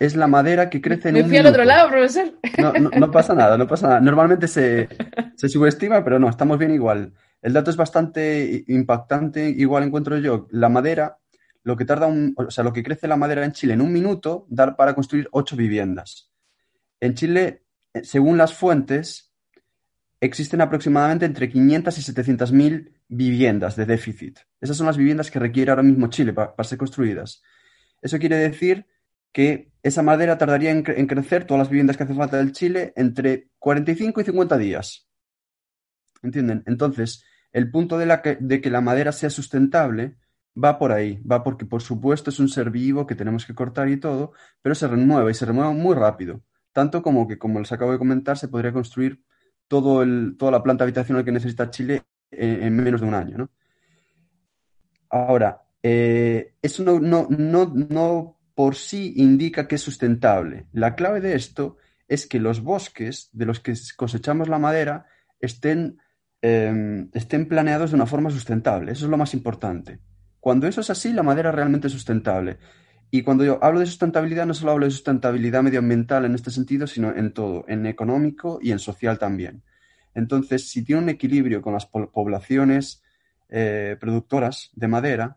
Es, 0.00 0.16
la 0.16 0.26
madera 0.26 0.68
que 0.70 0.80
crece 0.80 1.10
en 1.10 1.14
Me 1.14 1.24
fui 1.24 1.36
al 1.36 1.46
otro 1.46 1.64
lado, 1.64 1.88
profesor. 1.88 2.32
No, 2.58 3.10
pasa 3.12 3.34
nada, 3.34 3.56
no 3.56 3.66
pasa 3.66 3.88
nada. 3.88 4.00
Normalmente 4.00 4.48
se, 4.48 4.88
se 5.36 5.48
subestima, 5.48 6.02
pero 6.02 6.18
no, 6.18 6.28
estamos 6.28 6.58
bien 6.58 6.72
igual. 6.72 7.12
El 7.42 7.52
dato 7.52 7.70
es 7.70 7.76
bastante 7.76 8.64
impactante, 8.68 9.48
igual 9.48 9.84
encuentro 9.84 10.18
yo. 10.18 10.48
La 10.50 10.68
madera, 10.68 11.18
lo 11.62 11.76
que 11.76 11.84
tarda 11.84 12.06
un, 12.06 12.34
o 12.36 12.50
sea, 12.50 12.64
lo 12.64 12.72
que 12.72 12.82
crece 12.82 13.08
la 13.08 13.16
madera 13.16 13.44
en 13.44 13.52
Chile 13.52 13.74
en 13.74 13.80
un 13.80 13.92
minuto, 13.92 14.46
da 14.48 14.76
para 14.76 14.94
construir 14.94 15.28
ocho 15.32 15.56
viviendas. 15.56 16.30
En 17.00 17.14
Chile, 17.14 17.64
eh, 17.94 18.04
según 18.04 18.36
las 18.36 18.52
fuentes, 18.52 19.32
existen 20.20 20.60
aproximadamente 20.60 21.24
entre 21.24 21.48
500 21.48 21.96
y 21.98 22.02
700 22.02 22.52
mil 22.52 22.92
viviendas 23.08 23.74
de 23.76 23.86
déficit. 23.86 24.38
Esas 24.60 24.76
son 24.76 24.86
las 24.86 24.96
viviendas 24.96 25.30
que 25.30 25.38
requiere 25.38 25.70
ahora 25.70 25.82
mismo 25.82 26.08
Chile 26.08 26.32
para, 26.32 26.52
ser 26.62 26.78
construidas. 26.78 27.42
Eso 28.02 28.18
quiere 28.18 28.36
decir 28.36 28.86
que 29.32 29.70
esa 29.82 30.02
madera 30.02 30.36
tardaría 30.36 30.70
en, 30.70 30.82
crecer, 30.82 31.46
todas 31.46 31.60
las 31.60 31.70
viviendas 31.70 31.96
que 31.96 32.04
hace 32.04 32.14
falta 32.14 32.36
del 32.36 32.52
Chile, 32.52 32.92
entre 32.96 33.48
45 33.58 34.20
y 34.20 34.24
50 34.24 34.58
días. 34.58 35.08
¿Entienden? 36.22 36.62
Entonces, 36.66 37.24
el 37.52 37.70
punto 37.70 37.96
de, 37.96 38.60
que, 38.60 38.70
la 38.70 38.80
madera 38.80 39.12
sea 39.12 39.30
sustentable 39.30 40.16
va 40.62 40.78
por 40.78 40.92
ahí, 40.92 41.22
va 41.22 41.42
porque 41.42 41.64
por 41.64 41.80
supuesto 41.80 42.30
es 42.30 42.38
un 42.40 42.48
ser 42.48 42.70
vivo 42.70 43.06
que 43.06 43.14
tenemos 43.14 43.46
que 43.46 43.54
cortar 43.54 43.88
y 43.88 43.98
todo, 43.98 44.32
pero 44.60 44.74
se 44.74 44.88
renueva 44.88 45.30
y 45.30 45.34
se 45.34 45.46
renueva 45.46 45.72
muy 45.72 45.94
rápido. 45.94 46.42
Tanto 46.72 47.02
como 47.02 47.26
que, 47.26 47.38
como 47.38 47.58
les 47.58 47.72
acabo 47.72 47.92
de 47.92 47.98
comentar, 47.98 48.36
se 48.36 48.48
podría 48.48 48.72
construir 48.72 49.22
toda 49.66 50.04
la 50.04 50.62
planta 50.62 50.84
habitacional 50.84 51.24
que 51.24 51.32
necesita 51.32 51.70
Chile 51.70 52.02
en, 52.30 52.76
menos 52.76 53.00
de 53.00 53.06
un 53.06 53.14
año. 53.14 53.38
¿no? 53.38 53.50
Ahora, 55.08 55.62
eh, 55.82 56.54
eso 56.62 56.82
no, 56.84 57.00
no, 57.00 57.26
no, 57.30 57.72
no 57.74 58.38
por 58.54 58.74
sí 58.74 59.14
indica 59.16 59.66
que 59.66 59.76
es 59.76 59.82
sustentable. 59.82 60.66
La 60.72 60.94
clave 60.94 61.20
de 61.20 61.34
esto 61.34 61.76
es 62.08 62.26
que 62.26 62.40
los 62.40 62.62
bosques 62.62 63.30
de 63.32 63.46
los 63.46 63.60
que 63.60 63.74
cosechamos 63.96 64.48
la 64.48 64.58
madera 64.58 65.06
estén 65.40 65.98
Em, 66.42 67.10
estén 67.12 67.46
planeados 67.46 67.90
de 67.90 67.96
una 67.96 68.06
forma 68.06 68.30
sustentable. 68.30 68.92
Eso 68.92 69.04
es 69.04 69.10
lo 69.10 69.18
más 69.18 69.34
importante. 69.34 69.98
Cuando 70.40 70.66
eso 70.66 70.80
es 70.80 70.88
así, 70.88 71.12
la 71.12 71.22
madera 71.22 71.52
realmente 71.52 71.88
es 71.88 71.92
sustentable. 71.92 72.58
Y 73.10 73.22
cuando 73.22 73.44
yo 73.44 73.58
hablo 73.62 73.80
de 73.80 73.86
sustentabilidad, 73.86 74.46
no 74.46 74.54
solo 74.54 74.72
hablo 74.72 74.86
de 74.86 74.92
sustentabilidad 74.92 75.62
medioambiental 75.62 76.24
en 76.24 76.34
este 76.34 76.50
sentido, 76.50 76.86
sino 76.86 77.14
en 77.14 77.32
todo, 77.32 77.64
en 77.68 77.84
económico 77.84 78.58
y 78.62 78.70
en 78.70 78.78
social 78.78 79.18
también. 79.18 79.62
Entonces, 80.14 80.70
si 80.70 80.82
tiene 80.82 81.02
un 81.02 81.08
equilibrio 81.10 81.60
con 81.60 81.74
las 81.74 81.86
poblaciones 81.86 83.02
eh, 83.50 83.96
productoras 84.00 84.70
de 84.74 84.88
madera 84.88 85.36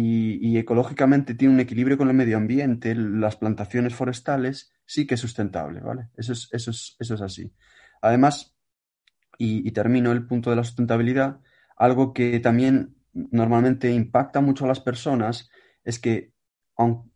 y, 0.00 0.58
ecológicamente 0.58 1.34
tiene 1.34 1.54
un 1.54 1.60
equilibrio 1.60 1.98
con 1.98 2.08
el 2.08 2.14
medio 2.14 2.36
ambiente, 2.36 2.94
las 2.94 3.36
plantaciones 3.36 3.94
forestales, 3.94 4.72
sí 4.86 5.06
que 5.06 5.14
es 5.14 5.20
sustentable, 5.20 5.80
¿vale? 5.80 6.08
Eso 6.16 6.32
es, 6.32 6.48
eso 6.52 6.70
es, 6.70 6.96
eso 7.00 7.14
es 7.14 7.20
así. 7.20 7.52
Además, 8.00 8.54
y, 9.38 9.70
termino 9.72 10.12
el 10.12 10.26
punto 10.26 10.50
de 10.50 10.56
la 10.56 10.64
sustentabilidad, 10.64 11.40
algo 11.76 12.12
que 12.12 12.38
también 12.38 12.96
normalmente 13.12 13.90
impacta 13.90 14.40
mucho 14.40 14.64
a 14.64 14.68
las 14.68 14.80
personas 14.80 15.50
es 15.82 15.98
que, 15.98 16.32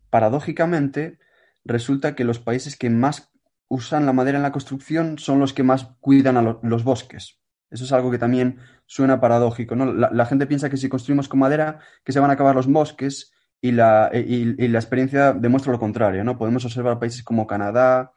paradójicamente, 0.09 1.19
resulta 1.63 2.15
que 2.15 2.25
los 2.25 2.39
países 2.39 2.75
que 2.75 2.89
más 2.89 3.31
usan 3.69 4.05
la 4.05 4.13
madera 4.13 4.37
en 4.37 4.43
la 4.43 4.51
construcción 4.51 5.19
son 5.19 5.39
los 5.39 5.53
que 5.53 5.63
más 5.63 5.85
cuidan 6.01 6.35
a 6.35 6.41
los 6.41 6.83
bosques. 6.83 7.39
Eso 7.73 7.85
es 7.85 7.91
algo 7.91 8.11
que 8.11 8.19
también 8.19 8.59
suena 8.85 9.19
paradójico. 9.19 9.75
¿no? 9.75 9.91
La, 9.91 10.25
gente 10.27 10.45
piensa 10.45 10.69
que 10.69 10.77
si 10.77 10.89
construimos 10.89 11.27
con 11.27 11.39
madera, 11.39 11.79
que 12.03 12.11
se 12.11 12.19
van 12.19 12.29
a 12.29 12.33
acabar 12.33 12.55
los 12.55 12.67
bosques 12.67 13.33
y 13.59 13.71
la, 13.71 14.11
y, 14.13 14.67
la 14.67 14.77
experiencia 14.77 15.33
demuestra 15.33 15.71
lo 15.71 15.79
contrario. 15.79 16.23
¿no? 16.23 16.37
Podemos 16.37 16.63
observar 16.65 16.99
países 16.99 17.23
como 17.23 17.47
Canadá, 17.47 18.13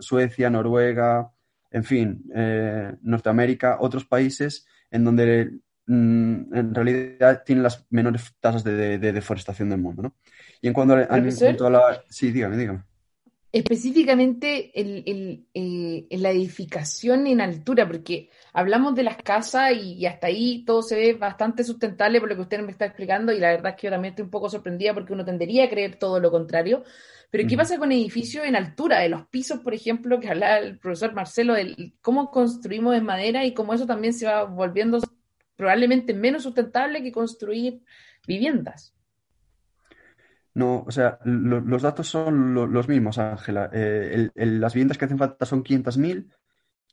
Suecia, 0.00 0.50
Noruega, 0.50 1.30
en 1.70 1.84
fin, 1.84 2.24
eh, 2.34 2.92
Norteamérica, 3.02 3.76
otros 3.78 4.04
países 4.04 4.66
en 4.90 5.04
donde 5.04 5.52
mm, 5.86 6.52
en 6.52 6.74
realidad 6.74 7.44
tienen 7.46 7.62
las 7.62 7.86
menores 7.90 8.34
tasas 8.40 8.64
de, 8.64 8.98
deforestación 8.98 9.70
del 9.70 9.80
mundo, 9.80 10.02
¿no? 10.02 10.14
Y 10.60 10.66
en 10.66 10.74
cuanto, 10.74 10.94
a, 10.94 11.70
la... 11.70 12.02
Sí, 12.08 12.32
dígame, 12.32 12.56
dígame. 12.56 12.82
Específicamente 13.52 14.70
en 14.80 15.48
eh, 15.54 16.06
la 16.10 16.30
edificación 16.30 17.26
en 17.26 17.40
altura, 17.40 17.84
porque 17.84 18.30
hablamos 18.52 18.94
de 18.94 19.02
las 19.02 19.16
casas 19.16 19.72
y, 19.72 20.06
hasta 20.06 20.28
ahí 20.28 20.64
todo 20.64 20.82
se 20.82 20.94
ve 20.94 21.14
bastante 21.14 21.64
sustentable 21.64 22.20
por 22.20 22.28
lo 22.28 22.36
que 22.36 22.42
usted 22.42 22.60
me 22.60 22.70
está 22.70 22.84
explicando 22.84 23.32
y 23.32 23.40
la 23.40 23.50
verdad 23.50 23.72
es 23.72 23.80
que 23.80 23.88
yo 23.88 23.90
también 23.90 24.12
estoy 24.12 24.24
un 24.24 24.30
poco 24.30 24.48
sorprendida 24.48 24.94
porque 24.94 25.12
uno 25.12 25.24
tendería 25.24 25.64
a 25.64 25.68
creer 25.68 25.96
todo 25.96 26.20
lo 26.20 26.30
contrario. 26.30 26.84
Pero 27.30 27.48
¿qué 27.48 27.56
pasa 27.56 27.76
con 27.78 27.90
edificios 27.90 28.44
en 28.44 28.54
altura, 28.54 29.00
de 29.00 29.08
los 29.08 29.26
pisos, 29.26 29.58
por 29.60 29.74
ejemplo, 29.74 30.20
que 30.20 30.28
hablaba 30.28 30.58
el 30.58 30.78
profesor 30.78 31.12
Marcelo, 31.12 31.54
de 31.54 31.92
cómo 32.00 32.30
construimos 32.30 32.96
en 32.96 33.04
madera 33.04 33.44
y 33.44 33.54
cómo 33.54 33.74
eso 33.74 33.86
también 33.86 34.14
se 34.14 34.26
va 34.26 34.44
volviendo 34.44 35.00
probablemente 35.56 36.14
menos 36.14 36.44
sustentable 36.44 37.02
que 37.02 37.10
construir 37.10 37.82
viviendas? 38.28 38.94
No, 40.54 40.84
o 40.86 40.90
sea, 40.90 41.18
los 41.24 41.82
datos 41.82 42.08
son 42.08 42.54
los 42.54 42.88
mismos, 42.88 43.18
Ángela. 43.18 43.70
Eh, 43.72 44.30
las 44.34 44.74
viviendas 44.74 44.98
que 44.98 45.04
hacen 45.04 45.18
falta 45.18 45.46
son 45.46 45.62
500.000, 45.62 46.28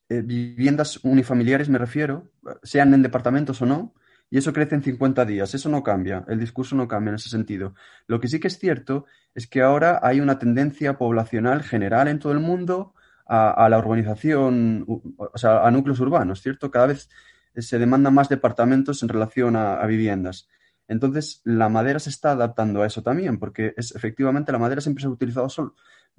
eh, 0.09 0.21
viviendas 0.21 1.03
unifamiliares 1.03 1.67
me 1.69 1.79
refiero, 1.79 2.31
sean 2.63 2.93
en 2.93 3.01
departamentos 3.01 3.61
o 3.61 3.65
no, 3.65 3.93
y 4.29 4.37
eso 4.37 4.53
crece 4.53 4.75
en 4.75 4.83
50 4.83 5.25
días. 5.25 5.53
Eso 5.53 5.69
no 5.69 5.83
cambia, 5.83 6.25
el 6.27 6.39
discurso 6.39 6.75
no 6.75 6.87
cambia 6.87 7.09
en 7.09 7.15
ese 7.15 7.29
sentido. 7.29 7.73
Lo 8.07 8.19
que 8.19 8.27
sí 8.27 8.39
que 8.39 8.47
es 8.47 8.59
cierto 8.59 9.05
es 9.33 9.47
que 9.47 9.61
ahora 9.61 9.99
hay 10.03 10.19
una 10.19 10.39
tendencia 10.39 10.97
poblacional 10.97 11.63
general 11.63 12.07
en 12.07 12.19
todo 12.19 12.33
el 12.33 12.39
mundo 12.39 12.93
a, 13.25 13.67
la 13.69 13.79
urbanización, 13.79 14.85
o 14.87 15.37
sea, 15.37 15.65
a 15.65 15.71
núcleos 15.71 15.99
urbanos, 15.99 16.41
¿cierto? 16.41 16.71
Cada 16.71 16.87
vez 16.87 17.09
se 17.55 17.79
demandan 17.79 18.13
más 18.13 18.29
departamentos 18.29 19.03
en 19.03 19.09
relación 19.09 19.55
a, 19.55 19.85
viviendas. 19.85 20.47
Entonces, 20.87 21.41
la 21.43 21.69
madera 21.69 21.99
se 21.99 22.09
está 22.09 22.31
adaptando 22.31 22.81
a 22.81 22.87
eso 22.87 23.03
también, 23.03 23.39
porque 23.39 23.73
es, 23.77 23.95
efectivamente 23.95 24.51
la 24.51 24.59
madera 24.59 24.81
siempre 24.81 25.01
se 25.01 25.07
ha 25.07 25.11
utilizado 25.11 25.47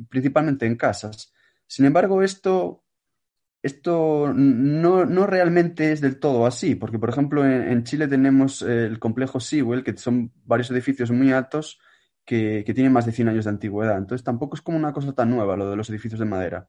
principalmente 0.08 0.66
en 0.66 0.76
casas. 0.76 1.32
Sin 1.66 1.86
embargo, 1.86 2.22
esto 2.22 2.84
esto 3.62 4.32
no, 4.34 5.26
realmente 5.26 5.92
es 5.92 6.00
del 6.00 6.20
todo 6.20 6.46
así, 6.46 6.74
porque 6.74 6.98
por 6.98 7.08
ejemplo 7.10 7.44
en, 7.44 7.82
Chile 7.84 8.06
tenemos 8.06 8.62
el 8.62 8.98
complejo 8.98 9.40
Sewell, 9.40 9.82
que 9.82 9.96
son 9.96 10.32
varios 10.44 10.70
edificios 10.70 11.10
muy 11.10 11.32
altos 11.32 11.80
que, 12.24 12.62
tienen 12.74 12.92
más 12.92 13.06
de 13.06 13.12
100 13.12 13.28
años 13.28 13.44
de 13.46 13.50
antigüedad. 13.50 13.98
Entonces 13.98 14.24
tampoco 14.24 14.54
es 14.54 14.62
como 14.62 14.78
una 14.78 14.92
cosa 14.92 15.12
tan 15.12 15.30
nueva 15.30 15.56
lo 15.56 15.70
de 15.70 15.76
los 15.76 15.90
edificios 15.90 16.20
de 16.20 16.26
madera. 16.26 16.68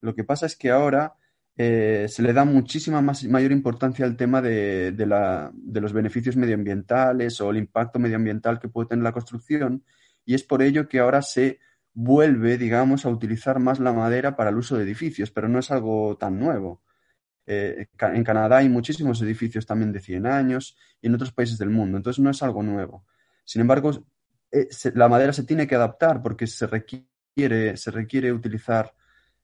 Lo 0.00 0.14
que 0.14 0.24
pasa 0.24 0.46
es 0.46 0.56
que 0.56 0.70
ahora 0.70 1.14
eh, 1.62 2.08
se 2.08 2.22
le 2.22 2.32
da 2.32 2.46
muchísima 2.46 3.02
más, 3.02 3.22
mayor 3.24 3.52
importancia 3.52 4.06
al 4.06 4.16
tema 4.16 4.40
de, 4.40 4.92
de 4.92 5.80
los 5.82 5.92
beneficios 5.92 6.34
medioambientales 6.34 7.38
o 7.42 7.50
el 7.50 7.58
impacto 7.58 7.98
medioambiental 7.98 8.58
que 8.58 8.68
puede 8.68 8.88
tener 8.88 9.02
la 9.04 9.12
construcción 9.12 9.84
y 10.24 10.32
es 10.32 10.42
por 10.42 10.62
ello 10.62 10.88
que 10.88 11.00
ahora 11.00 11.20
se 11.20 11.58
vuelve, 11.92 12.56
digamos, 12.56 13.04
a 13.04 13.10
utilizar 13.10 13.58
más 13.58 13.78
la 13.78 13.92
madera 13.92 14.36
para 14.36 14.48
el 14.48 14.56
uso 14.56 14.78
de 14.78 14.84
edificios, 14.84 15.30
pero 15.32 15.48
no 15.48 15.58
es 15.58 15.70
algo 15.70 16.16
tan 16.16 16.40
nuevo. 16.40 16.82
Eh, 17.44 17.88
en 18.00 18.24
Canadá 18.24 18.56
hay 18.56 18.70
muchísimos 18.70 19.20
edificios 19.20 19.66
también 19.66 19.92
de 19.92 20.00
100 20.00 20.24
años 20.24 20.78
y 21.02 21.08
en 21.08 21.14
otros 21.14 21.30
países 21.30 21.58
del 21.58 21.68
mundo, 21.68 21.98
entonces 21.98 22.24
no 22.24 22.30
es 22.30 22.42
algo 22.42 22.62
nuevo. 22.62 23.04
Sin 23.44 23.60
embargo, 23.60 23.90
eh, 24.50 24.66
la 24.94 25.10
madera 25.10 25.34
se 25.34 25.44
tiene 25.44 25.66
que 25.66 25.74
adaptar 25.74 26.22
porque 26.22 26.46
se 26.46 26.66
requiere, 26.66 27.76
se 27.76 27.90
requiere 27.90 28.32
utilizar 28.32 28.94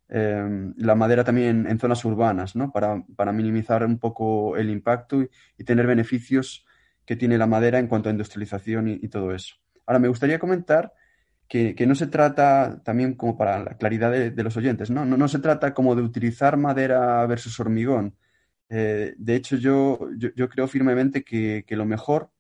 em, 0.09 0.75
la 0.77 0.95
madera 0.95 1.25
también 1.25 1.67
en, 1.69 1.79
zonas 1.79 2.05
urbanas, 2.05 2.57
¿no? 2.57 2.73
Para, 2.73 3.33
minimizar 3.33 3.85
un 3.85 3.99
poco 3.99 4.57
el 4.57 4.71
impacto 4.71 5.23
y, 5.23 5.65
tener 5.65 5.87
beneficios 5.87 6.65
que 7.05 7.17
tiene 7.17 7.39
la 7.39 7.47
madera 7.47 7.79
en 7.79 7.87
cuanto 7.87 8.09
a 8.09 8.13
industrialización 8.13 8.89
y 8.89 9.09
todo 9.09 9.33
eso. 9.35 9.57
Ahora, 9.87 10.01
me 10.01 10.09
gustaría 10.09 10.39
comentar 10.39 10.93
que, 11.49 11.87
no 11.87 11.95
se 11.95 12.09
trata, 12.09 12.83
también 12.85 13.15
como 13.15 13.37
para 13.37 13.63
la 13.63 13.77
claridad 13.77 14.11
de, 14.11 14.43
los 14.43 14.57
oyentes, 14.57 14.91
¿no? 14.91 15.05
¿no? 15.05 15.29
se 15.29 15.39
trata 15.39 15.75
como 15.75 15.95
de 15.95 16.03
utilizar 16.03 16.57
madera 16.57 17.25
versus 17.27 17.59
hormigón. 17.61 18.17
Eh, 18.69 19.15
de 19.17 19.37
hecho, 19.37 19.57
yo, 19.57 20.09
yo, 20.17 20.49
creo 20.49 20.67
firmemente 20.67 21.23
que, 21.23 21.65
lo 21.71 21.85
mejor 21.85 22.31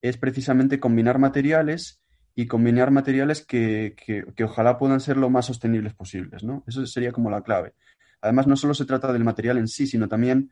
es 0.00 0.16
precisamente 0.16 0.80
combinar 0.80 1.18
materiales 1.18 2.01
y 2.34 2.46
combinar 2.46 2.90
materiales 2.90 3.44
que, 3.44 3.94
que, 3.96 4.44
ojalá 4.44 4.78
puedan 4.78 5.00
ser 5.00 5.16
lo 5.16 5.30
más 5.30 5.46
sostenibles 5.46 5.94
posibles, 5.94 6.42
¿no? 6.42 6.64
Eso 6.66 6.86
sería 6.86 7.12
como 7.12 7.30
la 7.30 7.42
clave. 7.42 7.74
Además, 8.20 8.46
no 8.46 8.56
solo 8.56 8.74
se 8.74 8.84
trata 8.84 9.12
del 9.12 9.24
material 9.24 9.58
en 9.58 9.68
sí, 9.68 9.86
sino 9.86 10.08
también 10.08 10.50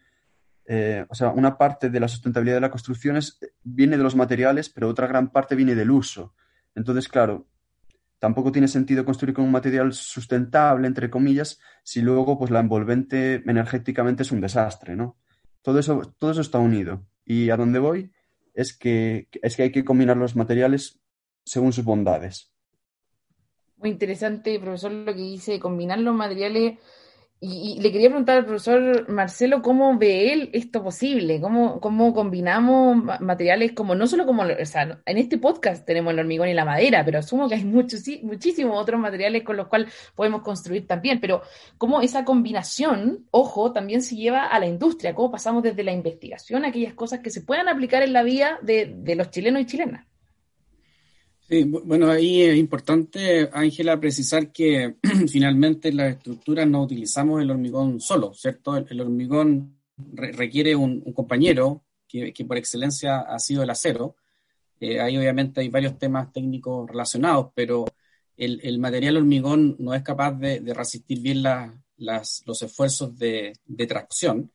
eh, 0.72 1.04
o 1.08 1.14
sea, 1.16 1.30
una 1.30 1.58
parte 1.58 1.90
de 1.90 1.98
la 1.98 2.06
sustentabilidad 2.06 2.58
de 2.58 2.60
la 2.60 2.70
construcción 2.70 3.16
es, 3.16 3.40
viene 3.64 3.96
de 3.96 4.04
los 4.04 4.14
materiales, 4.14 4.68
pero 4.68 4.88
otra 4.88 5.08
gran 5.08 5.30
parte 5.30 5.56
viene 5.56 5.74
del 5.74 5.90
uso. 5.90 6.32
Entonces, 6.76 7.08
claro, 7.08 7.48
tampoco 8.20 8.52
tiene 8.52 8.68
sentido 8.68 9.04
construir 9.04 9.34
con 9.34 9.44
un 9.44 9.50
material 9.50 9.92
sustentable, 9.92 10.86
entre 10.86 11.10
comillas, 11.10 11.58
si 11.82 12.02
luego 12.02 12.38
pues, 12.38 12.52
la 12.52 12.60
envolvente 12.60 13.42
energéticamente 13.46 14.22
es 14.22 14.30
un 14.30 14.40
desastre, 14.40 14.94
¿no? 14.94 15.16
Todo 15.60 15.80
eso, 15.80 16.02
todo 16.18 16.30
eso 16.30 16.40
está 16.40 16.58
unido. 16.58 17.04
Y 17.24 17.50
a 17.50 17.56
dónde 17.56 17.80
voy 17.80 18.12
es 18.54 18.72
que, 18.76 19.28
es 19.42 19.56
que 19.56 19.64
hay 19.64 19.72
que 19.72 19.84
combinar 19.84 20.16
los 20.16 20.36
materiales 20.36 20.99
según 21.44 21.72
sus 21.72 21.84
bondades. 21.84 22.52
Muy 23.76 23.90
interesante, 23.90 24.58
profesor, 24.60 24.92
lo 24.92 25.14
que 25.14 25.22
dice, 25.22 25.58
combinar 25.58 25.98
los 25.98 26.14
materiales 26.14 26.78
y, 27.42 27.80
le 27.80 27.90
quería 27.90 28.10
preguntar 28.10 28.36
al 28.36 28.44
profesor 28.44 29.08
Marcelo 29.08 29.62
cómo 29.62 29.96
ve 29.96 30.30
él 30.34 30.50
esto 30.52 30.82
posible, 30.84 31.40
cómo, 31.40 31.80
cómo 31.80 32.12
combinamos 32.12 33.02
materiales 33.20 33.72
como, 33.72 33.94
no 33.94 34.06
solo 34.06 34.26
como, 34.26 34.42
o 34.42 34.66
sea, 34.66 35.00
en 35.06 35.16
este 35.16 35.38
podcast 35.38 35.86
tenemos 35.86 36.12
el 36.12 36.18
hormigón 36.18 36.50
y 36.50 36.54
la 36.54 36.66
madera, 36.66 37.02
pero 37.02 37.18
asumo 37.18 37.48
que 37.48 37.54
hay 37.54 37.64
muchos, 37.64 38.02
muchísimos 38.22 38.78
otros 38.78 39.00
materiales 39.00 39.42
con 39.42 39.56
los 39.56 39.68
cuales 39.68 39.90
podemos 40.14 40.42
construir 40.42 40.86
también, 40.86 41.18
pero 41.18 41.40
cómo 41.78 42.02
esa 42.02 42.26
combinación, 42.26 43.26
ojo, 43.30 43.72
también 43.72 44.02
se 44.02 44.16
lleva 44.16 44.44
a 44.44 44.58
la 44.58 44.66
industria, 44.66 45.14
cómo 45.14 45.30
pasamos 45.30 45.62
desde 45.62 45.82
la 45.82 45.92
investigación 45.92 46.66
a 46.66 46.68
aquellas 46.68 46.92
cosas 46.92 47.20
que 47.20 47.30
se 47.30 47.40
puedan 47.40 47.70
aplicar 47.70 48.02
en 48.02 48.12
la 48.12 48.22
vida 48.22 48.58
de, 48.60 48.94
de 48.98 49.14
los 49.14 49.30
chilenos 49.30 49.62
y 49.62 49.66
chilenas. 49.66 50.09
Sí, 51.50 51.64
bueno, 51.64 52.08
ahí 52.08 52.42
es 52.42 52.56
importante, 52.56 53.50
Ángela, 53.52 53.98
precisar 53.98 54.52
que 54.52 54.94
finalmente 55.28 55.88
en 55.88 55.96
las 55.96 56.10
estructuras 56.14 56.68
no 56.68 56.80
utilizamos 56.84 57.42
el 57.42 57.50
hormigón 57.50 58.00
solo, 58.00 58.32
¿cierto? 58.34 58.76
El, 58.76 59.00
hormigón 59.00 59.76
requiere 59.96 60.76
un, 60.76 61.00
compañero 61.12 61.82
que, 62.06 62.32
por 62.46 62.56
excelencia 62.56 63.22
ha 63.22 63.36
sido 63.40 63.64
el 63.64 63.70
acero. 63.70 64.14
Eh, 64.78 65.00
ahí 65.00 65.18
obviamente 65.18 65.60
hay 65.60 65.68
varios 65.68 65.98
temas 65.98 66.32
técnicos 66.32 66.88
relacionados, 66.88 67.48
pero 67.52 67.84
el, 68.36 68.78
material 68.78 69.16
hormigón 69.16 69.74
no 69.80 69.92
es 69.92 70.02
capaz 70.02 70.32
de, 70.38 70.60
resistir 70.72 71.20
bien 71.20 71.42
los 71.96 72.62
esfuerzos 72.62 73.18
de, 73.18 73.54
tracción. 73.88 74.52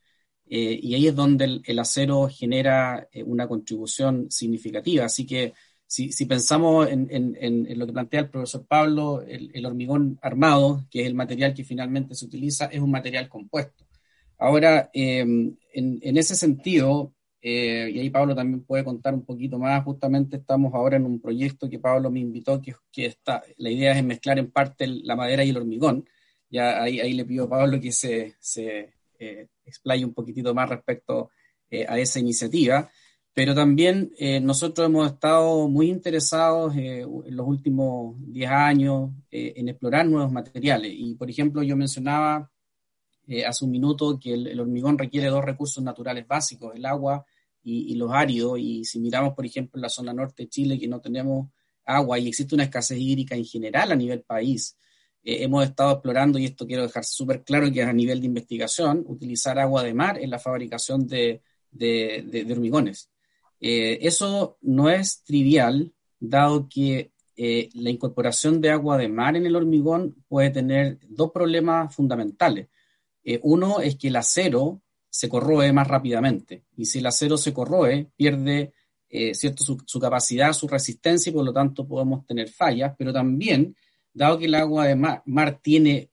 Eh, 0.48 0.80
y 0.82 0.96
ahí 0.96 1.08
es 1.08 1.16
donde 1.16 1.62
el, 1.66 1.80
acero 1.80 2.30
genera 2.30 3.10
eh, 3.12 3.22
una 3.22 3.50
contribución 3.50 4.32
significativa. 4.32 5.04
Así 5.04 5.26
que 5.26 5.54
si, 5.88 6.26
pensamos 6.26 6.88
en, 6.90 7.78
lo 7.78 7.86
que 7.86 7.94
plantea 7.94 8.22
el 8.22 8.30
profesor 8.30 8.66
Pablo, 8.68 9.22
el, 9.22 9.66
hormigón 9.66 10.20
armado, 10.22 10.86
que 10.90 11.02
es 11.02 11.08
el 11.08 11.16
material 11.16 11.54
que 11.54 11.64
finalmente 11.64 12.16
se 12.16 12.26
utiliza, 12.26 12.66
es 12.66 12.80
un 12.80 12.92
material 12.92 13.30
compuesto. 13.30 13.86
Ahora, 14.38 14.90
em, 14.94 15.56
en, 15.74 16.18
ese 16.18 16.36
sentido, 16.36 17.14
eh, 17.42 17.90
y 17.94 18.00
ahí 18.00 18.10
Pablo 18.10 18.36
también 18.36 18.64
puede 18.64 18.84
contar 18.84 19.14
un 19.14 19.24
poquito 19.24 19.60
más, 19.60 19.84
justamente 19.84 20.38
estamos 20.38 20.74
ahora 20.74 20.98
en 20.98 21.06
un 21.06 21.22
proyecto 21.22 21.70
que 21.70 21.80
Pablo 21.80 22.12
me 22.12 22.20
invitó, 22.20 22.62
que, 22.62 22.76
que 22.92 23.06
está, 23.06 23.44
la 23.58 23.70
idea 23.70 23.98
es 23.98 24.04
mezclar 24.04 24.40
en 24.40 24.52
parte 24.52 24.88
la 24.88 25.16
madera 25.16 25.44
y 25.44 25.50
el 25.52 25.58
hormigón. 25.58 26.06
Ya 26.50 26.82
ahí, 26.82 27.00
ahí 27.00 27.14
le 27.14 27.26
pido 27.26 27.46
a 27.46 27.50
Pablo 27.50 27.80
que 27.80 27.92
se, 27.92 28.36
se 28.40 28.94
eh, 29.20 29.48
explaye 29.66 30.06
un 30.06 30.14
poquitito 30.14 30.54
más 30.54 30.70
respecto 30.70 31.30
eh, 31.70 31.86
a 31.88 32.00
esa 32.00 32.20
iniciativa. 32.20 32.90
Pero 33.36 33.54
también 33.54 34.14
eh, 34.18 34.40
nosotros 34.40 34.88
hemos 34.88 35.12
estado 35.12 35.68
muy 35.68 35.90
interesados 35.90 36.74
eh, 36.78 37.02
en 37.02 37.36
los 37.36 37.46
últimos 37.46 38.16
10 38.32 38.50
años 38.50 39.12
eh, 39.30 39.54
en 39.58 39.68
explorar 39.68 40.08
nuevos 40.08 40.32
materiales. 40.32 40.94
Y, 40.96 41.16
por 41.16 41.30
ejemplo, 41.30 41.62
yo 41.62 41.76
mencionaba 41.76 42.50
hace 43.46 43.66
un 43.66 43.72
minuto 43.72 44.18
que 44.20 44.36
el, 44.36 44.60
hormigón 44.60 44.98
requiere 44.98 45.28
dos 45.28 45.44
recursos 45.44 45.84
naturales 45.84 46.26
básicos, 46.26 46.76
el 46.76 46.86
agua 46.86 47.26
y, 47.62 47.94
los 47.96 48.12
áridos. 48.14 48.58
Y 48.58 48.86
si 48.86 49.00
miramos, 49.02 49.34
por 49.34 49.46
ejemplo, 49.46 49.82
la 49.82 49.90
zona 49.90 50.14
norte 50.14 50.44
de 50.44 50.50
Chile, 50.50 50.80
que 50.80 50.88
no 50.88 51.02
tenemos 51.02 51.50
agua 51.84 52.18
y 52.18 52.30
existe 52.30 52.56
una 52.56 52.64
escasez 52.64 52.98
hídrica 53.00 53.36
en 53.36 53.44
general 53.44 53.92
a 53.92 53.96
nivel 53.96 54.22
país, 54.22 54.78
hemos 55.24 55.66
estado 55.66 55.92
explorando, 55.94 56.40
y 56.40 56.46
esto 56.46 56.66
quiero 56.66 56.84
dejar 56.84 57.04
súper 57.04 57.44
claro 57.44 57.70
que 57.70 57.82
es 57.82 57.88
a 57.88 57.94
nivel 57.94 58.22
de 58.22 58.28
investigación, 58.28 59.04
utilizar 59.08 59.60
agua 59.60 59.84
de 59.84 59.94
mar 59.94 60.20
en 60.22 60.30
la 60.30 60.40
fabricación 60.40 61.06
de 61.08 61.42
hormigones. 62.50 63.10
Eh, 63.60 64.00
eso 64.02 64.58
no 64.62 64.90
es 64.90 65.24
trivial, 65.24 65.94
dado 66.20 66.68
que 66.70 67.12
eh, 67.36 67.70
la 67.74 67.90
incorporación 67.90 68.62
de 68.62 68.72
agua 68.72 68.98
de 68.98 69.10
mar 69.10 69.36
en 69.36 69.46
el 69.46 69.56
hormigón 69.56 70.24
puede 70.28 70.50
tener 70.50 71.00
dos 71.08 71.32
problemas 71.32 71.94
fundamentales. 71.94 72.70
Eh, 73.24 73.40
uno 73.44 73.80
es 73.80 73.96
que 73.96 74.10
el 74.10 74.16
acero 74.16 74.82
se 75.10 75.30
corroe 75.30 75.72
más 75.74 75.88
rápidamente 75.88 76.66
y 76.76 76.86
si 76.86 77.00
el 77.00 77.06
acero 77.06 77.38
se 77.38 77.54
corroe, 77.54 78.10
pierde 78.16 78.74
cierto, 79.32 79.64
su, 79.64 80.00
capacidad, 80.00 80.52
su 80.52 80.68
resistencia 80.68 81.30
y 81.30 81.34
por 81.34 81.46
lo 81.46 81.54
tanto 81.54 81.88
podemos 81.88 82.26
tener 82.26 82.50
fallas, 82.50 82.94
pero 82.98 83.14
también, 83.14 83.74
dado 84.12 84.38
que 84.38 84.44
el 84.44 84.56
agua 84.56 84.88
de 84.88 84.96
mar, 84.98 85.60
tiene 85.62 86.10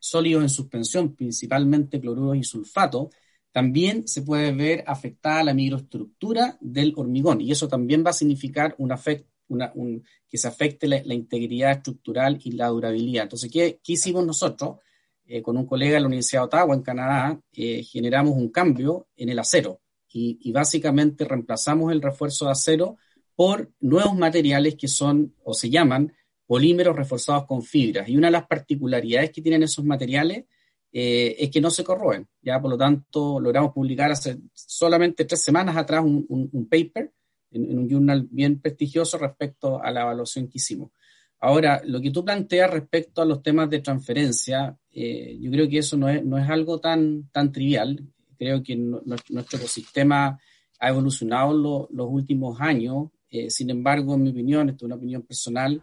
sólidos 0.00 0.42
en 0.42 0.48
suspensión, 0.48 1.14
principalmente 1.14 2.00
cloruros 2.00 2.36
y 2.36 2.42
sulfato, 2.42 3.10
también 3.52 4.08
se 4.08 4.22
puede 4.22 4.52
ver 4.52 4.82
afectada 4.86 5.44
la 5.44 5.54
microestructura 5.54 6.56
del 6.60 6.94
hormigón 6.96 7.40
y 7.40 7.52
eso 7.52 7.68
también 7.68 8.02
va 8.04 8.10
a 8.10 8.14
significar 8.14 8.74
un 8.78 8.90
que 10.28 10.38
se 10.38 10.48
afecte 10.48 10.88
la, 10.88 11.14
integridad 11.14 11.72
estructural 11.72 12.38
y 12.42 12.52
la 12.52 12.68
durabilidad. 12.68 13.24
Entonces, 13.24 13.50
¿qué, 13.50 13.80
hicimos 13.86 14.24
nosotros? 14.24 14.78
Eh, 15.26 15.42
con 15.42 15.56
un 15.56 15.66
colega 15.66 15.94
de 15.94 16.00
la 16.00 16.06
Universidad 16.06 16.42
de 16.42 16.46
Ottawa, 16.46 16.74
en 16.74 16.82
Canadá, 16.82 17.40
eh, 17.52 17.82
generamos 17.84 18.36
un 18.36 18.48
cambio 18.48 19.06
en 19.14 19.28
el 19.28 19.38
acero 19.38 19.80
y, 20.08 20.38
y, 20.40 20.50
básicamente 20.52 21.24
reemplazamos 21.24 21.92
el 21.92 22.02
refuerzo 22.02 22.46
de 22.46 22.52
acero 22.52 22.96
por 23.36 23.70
nuevos 23.80 24.16
materiales 24.16 24.74
que 24.74 24.88
son 24.88 25.34
o 25.44 25.54
se 25.54 25.70
llaman 25.70 26.12
polímeros 26.46 26.96
reforzados 26.96 27.46
con 27.46 27.62
fibras. 27.62 28.08
Y 28.08 28.16
una 28.16 28.28
de 28.28 28.32
las 28.32 28.46
particularidades 28.46 29.30
que 29.30 29.42
tienen 29.42 29.62
esos 29.62 29.84
materiales 29.84 30.44
eh, 30.92 31.36
es 31.38 31.50
que 31.50 31.60
no 31.60 31.70
se 31.70 31.82
corroen. 31.82 32.28
Ya, 32.42 32.60
por 32.60 32.70
lo 32.70 32.76
tanto, 32.76 33.40
logramos 33.40 33.72
publicar 33.72 34.12
hace 34.12 34.38
solamente 34.52 35.24
tres 35.24 35.42
semanas 35.42 35.76
atrás 35.76 36.04
un, 36.04 36.68
paper 36.70 37.10
en, 37.50 37.78
un 37.78 37.88
journal 37.88 38.28
bien 38.30 38.60
prestigioso 38.60 39.16
respecto 39.16 39.82
a 39.82 39.90
la 39.90 40.02
evaluación 40.02 40.48
que 40.48 40.58
hicimos. 40.58 40.90
Ahora, 41.40 41.80
lo 41.84 42.00
que 42.00 42.10
tú 42.10 42.24
planteas 42.24 42.70
respecto 42.70 43.22
a 43.22 43.24
los 43.24 43.42
temas 43.42 43.70
de 43.70 43.80
transferencia, 43.80 44.76
eh, 44.92 45.38
yo 45.40 45.50
creo 45.50 45.68
que 45.68 45.78
eso 45.78 45.96
no 45.96 46.08
es, 46.08 46.22
no 46.24 46.36
es 46.38 46.48
algo 46.48 46.78
tan, 46.78 47.28
tan 47.30 47.50
trivial. 47.50 47.98
Creo 48.38 48.62
que 48.62 48.76
nuestro 48.76 49.58
ecosistema 49.58 50.38
ha 50.78 50.88
evolucionado 50.88 51.88
los 51.90 52.08
últimos 52.08 52.60
años. 52.60 53.08
Eh, 53.30 53.48
sin 53.50 53.70
embargo, 53.70 54.14
en 54.14 54.24
mi 54.24 54.30
opinión, 54.30 54.68
esto 54.68 54.84
es 54.84 54.86
una 54.86 54.96
opinión 54.96 55.22
personal, 55.22 55.82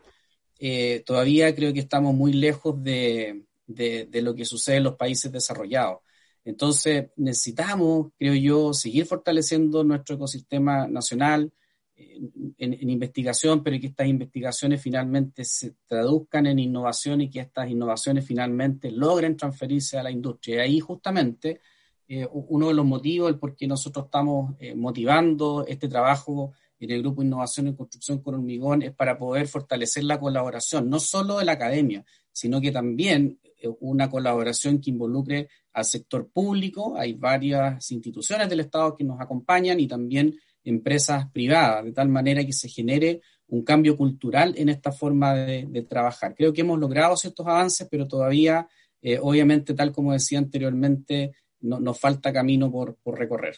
todavía 1.05 1.55
creo 1.55 1.71
que 1.73 1.79
estamos 1.79 2.13
muy 2.13 2.33
lejos 2.33 2.83
de, 2.83 3.45
de, 3.69 4.21
lo 4.21 4.35
que 4.35 4.45
sucede 4.45 4.77
en 4.77 4.83
los 4.83 4.95
países 4.95 5.31
desarrollados. 5.31 5.99
Entonces, 6.43 7.11
necesitamos, 7.17 8.11
creo 8.17 8.33
yo, 8.33 8.73
seguir 8.73 9.05
fortaleciendo 9.05 9.83
nuestro 9.83 10.15
ecosistema 10.15 10.87
nacional 10.87 11.51
en, 11.95 12.89
investigación, 12.89 13.61
pero 13.61 13.79
que 13.79 13.87
estas 13.87 14.07
investigaciones 14.07 14.81
finalmente 14.81 15.43
se 15.43 15.75
traduzcan 15.85 16.47
en 16.47 16.59
innovación 16.59 17.21
y 17.21 17.29
que 17.29 17.41
estas 17.41 17.69
innovaciones 17.69 18.25
finalmente 18.25 18.91
logren 18.91 19.35
transferirse 19.37 19.97
a 19.97 20.03
la 20.03 20.11
industria. 20.11 20.55
Y 20.55 20.59
ahí 20.59 20.79
justamente 20.79 21.61
eh, 22.07 22.27
uno 22.31 22.69
de 22.69 22.73
los 22.73 22.85
motivos, 22.85 23.29
el 23.29 23.37
por 23.37 23.55
qué 23.55 23.67
nosotros 23.67 24.05
estamos 24.05 24.55
eh, 24.59 24.73
motivando 24.73 25.65
este 25.67 25.87
trabajo 25.87 26.53
en 26.79 26.91
el 26.91 27.01
Grupo 27.01 27.21
Innovación 27.21 27.67
en 27.67 27.75
Construcción 27.75 28.23
con 28.23 28.35
Hormigón, 28.35 28.81
es 28.81 28.93
para 28.93 29.17
poder 29.17 29.47
fortalecer 29.47 30.05
la 30.05 30.19
colaboración, 30.19 30.89
no 30.89 30.99
solo 30.99 31.37
de 31.37 31.45
la 31.45 31.51
academia, 31.51 32.05
sino 32.31 32.61
que 32.61 32.71
también 32.71 33.37
una 33.79 34.09
colaboración 34.09 34.79
que 34.79 34.91
involucre 34.91 35.49
al 35.73 35.85
sector 35.85 36.29
público. 36.29 36.95
Hay 36.97 37.13
varias 37.13 37.91
instituciones 37.91 38.49
del 38.49 38.61
Estado 38.61 38.95
que 38.95 39.03
nos 39.03 39.19
acompañan 39.19 39.79
y 39.79 39.87
también 39.87 40.35
empresas 40.63 41.29
privadas, 41.31 41.85
de 41.85 41.93
tal 41.93 42.09
manera 42.09 42.45
que 42.45 42.53
se 42.53 42.69
genere 42.69 43.21
un 43.47 43.63
cambio 43.63 43.97
cultural 43.97 44.53
en 44.57 44.69
esta 44.69 44.91
forma 44.91 45.33
de, 45.33 45.85
trabajar. 45.89 46.35
Creo 46.35 46.53
que 46.53 46.61
hemos 46.61 46.79
logrado 46.79 47.17
ciertos 47.17 47.47
avances, 47.47 47.87
pero 47.89 48.07
todavía, 48.07 48.67
eh, 49.01 49.17
obviamente, 49.21 49.73
tal 49.73 49.91
como 49.91 50.13
decía 50.13 50.37
anteriormente, 50.37 51.33
nos 51.61 51.99
falta 51.99 52.31
camino 52.31 52.71
por, 52.71 52.95
por 52.97 53.17
recorrer. 53.17 53.57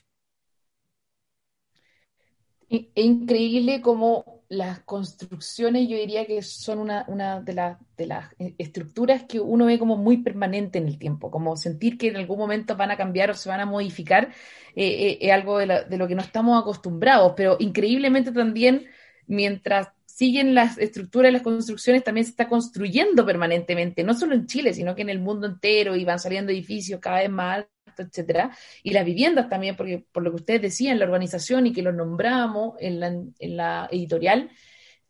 Increíble 2.95 3.81
cómo 3.81 4.40
las 4.51 4.81
construcciones 4.81 5.87
yo 5.87 5.95
diría 5.95 6.25
que 6.25 6.41
son 6.41 6.79
una, 6.79 7.05
de, 7.39 7.75
de, 7.95 8.05
las 8.05 8.29
estructuras 8.57 9.23
que 9.23 9.39
uno 9.39 9.67
ve 9.67 9.79
como 9.79 9.95
muy 9.95 10.17
permanente 10.17 10.77
en 10.77 10.87
el 10.87 10.99
tiempo, 10.99 11.31
como 11.31 11.55
sentir 11.55 11.97
que 11.97 12.09
en 12.09 12.17
algún 12.17 12.37
momento 12.37 12.75
van 12.75 12.91
a 12.91 12.97
cambiar 12.97 13.31
o 13.31 13.33
se 13.33 13.47
van 13.47 13.61
a 13.61 13.65
modificar, 13.65 14.33
eh, 14.75 14.85
eh, 14.85 15.17
es 15.21 15.31
algo 15.31 15.57
de, 15.57 15.85
de, 15.89 15.97
lo 15.97 16.05
que 16.05 16.15
no 16.15 16.21
estamos 16.21 16.61
acostumbrados, 16.61 17.31
pero 17.37 17.55
increíblemente 17.59 18.33
también 18.33 18.87
mientras 19.25 19.87
siguen 20.05 20.53
las 20.53 20.77
estructuras 20.77 21.29
y 21.29 21.33
las 21.33 21.43
construcciones, 21.43 22.03
también 22.03 22.25
se 22.25 22.31
está 22.31 22.49
construyendo 22.49 23.25
permanentemente, 23.25 24.03
no 24.03 24.13
solo 24.13 24.35
en 24.35 24.47
Chile, 24.47 24.73
sino 24.73 24.95
que 24.95 25.03
en 25.03 25.09
el 25.11 25.19
mundo 25.19 25.47
entero 25.47 25.95
y 25.95 26.03
van 26.03 26.19
saliendo 26.19 26.51
edificios 26.51 26.99
cada 26.99 27.19
vez 27.19 27.29
más 27.29 27.65
etcétera, 27.97 28.55
y 28.83 28.91
las 28.91 29.05
viviendas 29.05 29.49
también, 29.49 29.75
porque 29.75 30.05
por 30.11 30.23
lo 30.23 30.31
que 30.31 30.37
ustedes 30.37 30.61
decían, 30.61 30.99
la 30.99 31.05
urbanización 31.05 31.67
y 31.67 31.73
que 31.73 31.81
lo 31.81 31.91
nombramos 31.91 32.75
en 32.79 32.99
la, 32.99 33.07
en 33.07 33.57
la 33.57 33.87
editorial, 33.91 34.49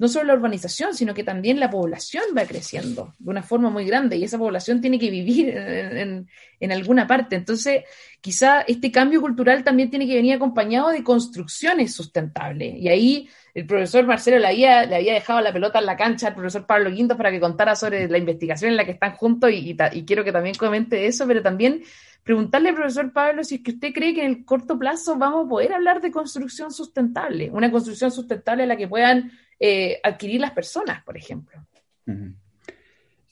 no 0.02 0.08
solo 0.08 0.26
la 0.26 0.34
urbanización, 0.34 0.96
sino 0.96 1.14
que 1.14 1.24
también 1.24 1.60
la 1.60 1.70
población 1.70 2.24
va 2.36 2.44
creciendo 2.46 3.14
de 3.20 3.30
una 3.30 3.44
forma 3.44 3.70
muy 3.70 3.86
grande 3.86 4.18
y 4.18 4.24
esa 4.24 4.40
población 4.40 4.82
tiene 4.82 4.98
que 4.98 5.12
vivir 5.12 5.50
en, 5.56 6.72
alguna 6.72 7.06
parte. 7.06 7.36
Entonces, 7.36 7.84
quizá 8.20 8.62
este 8.62 8.92
cambio 8.92 9.22
cultural 9.22 9.64
también 9.64 9.92
tiene 9.92 10.08
que 10.08 10.16
venir 10.16 10.34
acompañado 10.34 10.90
de 10.90 11.04
construcciones 11.04 11.94
sustentables. 11.94 12.80
Y 12.80 12.90
ahí 12.90 13.30
el 13.54 13.68
profesor 13.68 14.04
Marcelo 14.08 14.40
le 14.40 14.48
había, 14.48 14.88
le 14.88 14.96
había 14.96 15.14
dejado 15.14 15.40
la 15.40 15.54
pelota 15.54 15.78
en 15.78 15.86
la 15.86 15.96
cancha 15.96 16.30
al 16.30 16.34
profesor 16.34 16.66
Pablo 16.66 16.92
Quinto 16.92 17.16
para 17.16 17.30
que 17.30 17.40
contara 17.40 17.76
sobre 17.76 18.10
la 18.10 18.18
investigación 18.18 18.72
en 18.72 18.78
la 18.78 18.86
que 18.86 18.94
están 18.94 19.12
juntos 19.12 19.52
y 19.54 19.76
quiero 20.08 20.24
que 20.24 20.32
también 20.32 20.56
comente 20.56 21.06
eso, 21.06 21.28
pero 21.28 21.44
también 21.44 21.84
preguntarle 22.24 22.74
profesor 22.74 23.12
Pablo 23.12 23.44
si 23.44 23.56
es 23.56 23.62
que 23.62 23.72
usted 23.72 23.94
cree 23.94 24.14
que 24.14 24.24
en 24.24 24.32
el 24.32 24.46
corto 24.46 24.78
plazo 24.78 25.18
vamos 25.18 25.46
a 25.46 25.50
poder 25.50 25.74
hablar 25.74 26.02
de 26.02 26.12
construcción 26.12 26.72
sustentable, 26.72 27.50
una 27.52 27.72
construcción 27.72 28.12
sustentable 28.12 28.64
a 28.64 28.68
la 28.68 28.78
que 28.78 28.88
puedan 28.88 29.32
eh, 29.60 30.00
adquirir 30.04 30.42
las 30.42 30.52
personas, 30.52 31.04
por 31.04 31.18
ejemplo. 31.18 31.66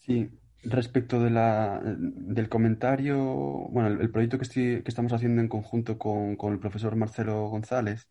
Sí, 0.06 0.30
respecto 0.64 1.22
de 1.22 1.30
la, 1.30 1.82
del 1.84 2.50
comentario, 2.50 3.18
bueno, 3.72 3.88
el, 3.88 4.10
proyecto 4.10 4.38
que, 4.38 4.44
estoy, 4.44 4.82
que, 4.82 4.90
estamos 4.90 5.14
haciendo 5.14 5.42
en 5.42 5.48
conjunto 5.48 5.98
con, 5.98 6.36
con, 6.36 6.54
el 6.54 6.60
profesor 6.60 6.96
Marcelo 6.96 7.48
González, 7.50 8.08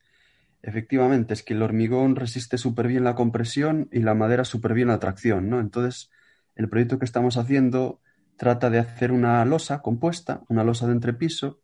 efectivamente 0.62 1.34
es 1.34 1.42
que 1.42 1.54
el 1.54 1.62
hormigón 1.62 2.16
resiste 2.16 2.58
súper 2.58 2.88
bien 2.88 3.04
la 3.04 3.14
compresión 3.14 3.88
y 3.92 4.00
la 4.00 4.14
madera 4.14 4.44
súper 4.44 4.74
bien 4.74 4.88
la 4.88 4.98
tracción, 4.98 5.48
¿no? 5.48 5.60
Entonces, 5.60 6.10
el 6.56 6.68
proyecto 6.68 6.98
que 6.98 7.04
estamos 7.04 7.36
haciendo 7.36 8.00
trata 8.38 8.70
de 8.70 8.79
hacer 8.79 9.12
una 9.12 9.44
losa 9.44 9.83
compuesta, 9.83 10.42
una 10.48 10.64
losa 10.64 10.87
de 10.87 10.92
entrepiso, 10.92 11.61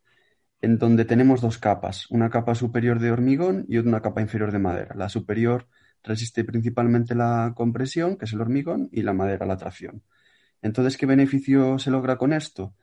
en 0.61 0.79
donde 0.79 1.05
tenemos 1.05 1.41
dos 1.41 1.59
capas, 1.59 2.11
una 2.11 2.31
capa 2.31 2.55
superior 2.55 2.99
de 2.99 3.11
hormigón 3.11 3.65
y 3.69 3.79
una 3.79 4.03
capa 4.03 4.21
inferior 4.21 4.53
de 4.53 4.59
madera. 4.59 4.95
La 4.97 5.09
superior 5.09 5.69
resiste 6.03 6.45
principalmente 6.45 7.15
la 7.15 7.53
compresión, 7.57 8.17
que 8.19 8.27
es 8.27 8.33
el 8.33 8.41
hormigón, 8.41 8.89
y 8.93 9.03
la 9.03 9.13
madera 9.15 9.47
la 9.47 9.57
tracción. 9.57 10.03
Entonces, 10.63 10.97
¿qué 10.97 11.07
beneficio 11.07 11.79
se 11.79 11.91
logra 11.91 12.19
con 12.19 12.33
esto? 12.33 12.75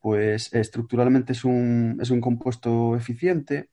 Pues 0.00 0.52
estructuralmente 0.54 1.32
es 1.32 1.44
un, 1.44 1.98
es 2.00 2.10
un 2.10 2.20
compuesto 2.20 2.96
eficiente 2.96 3.70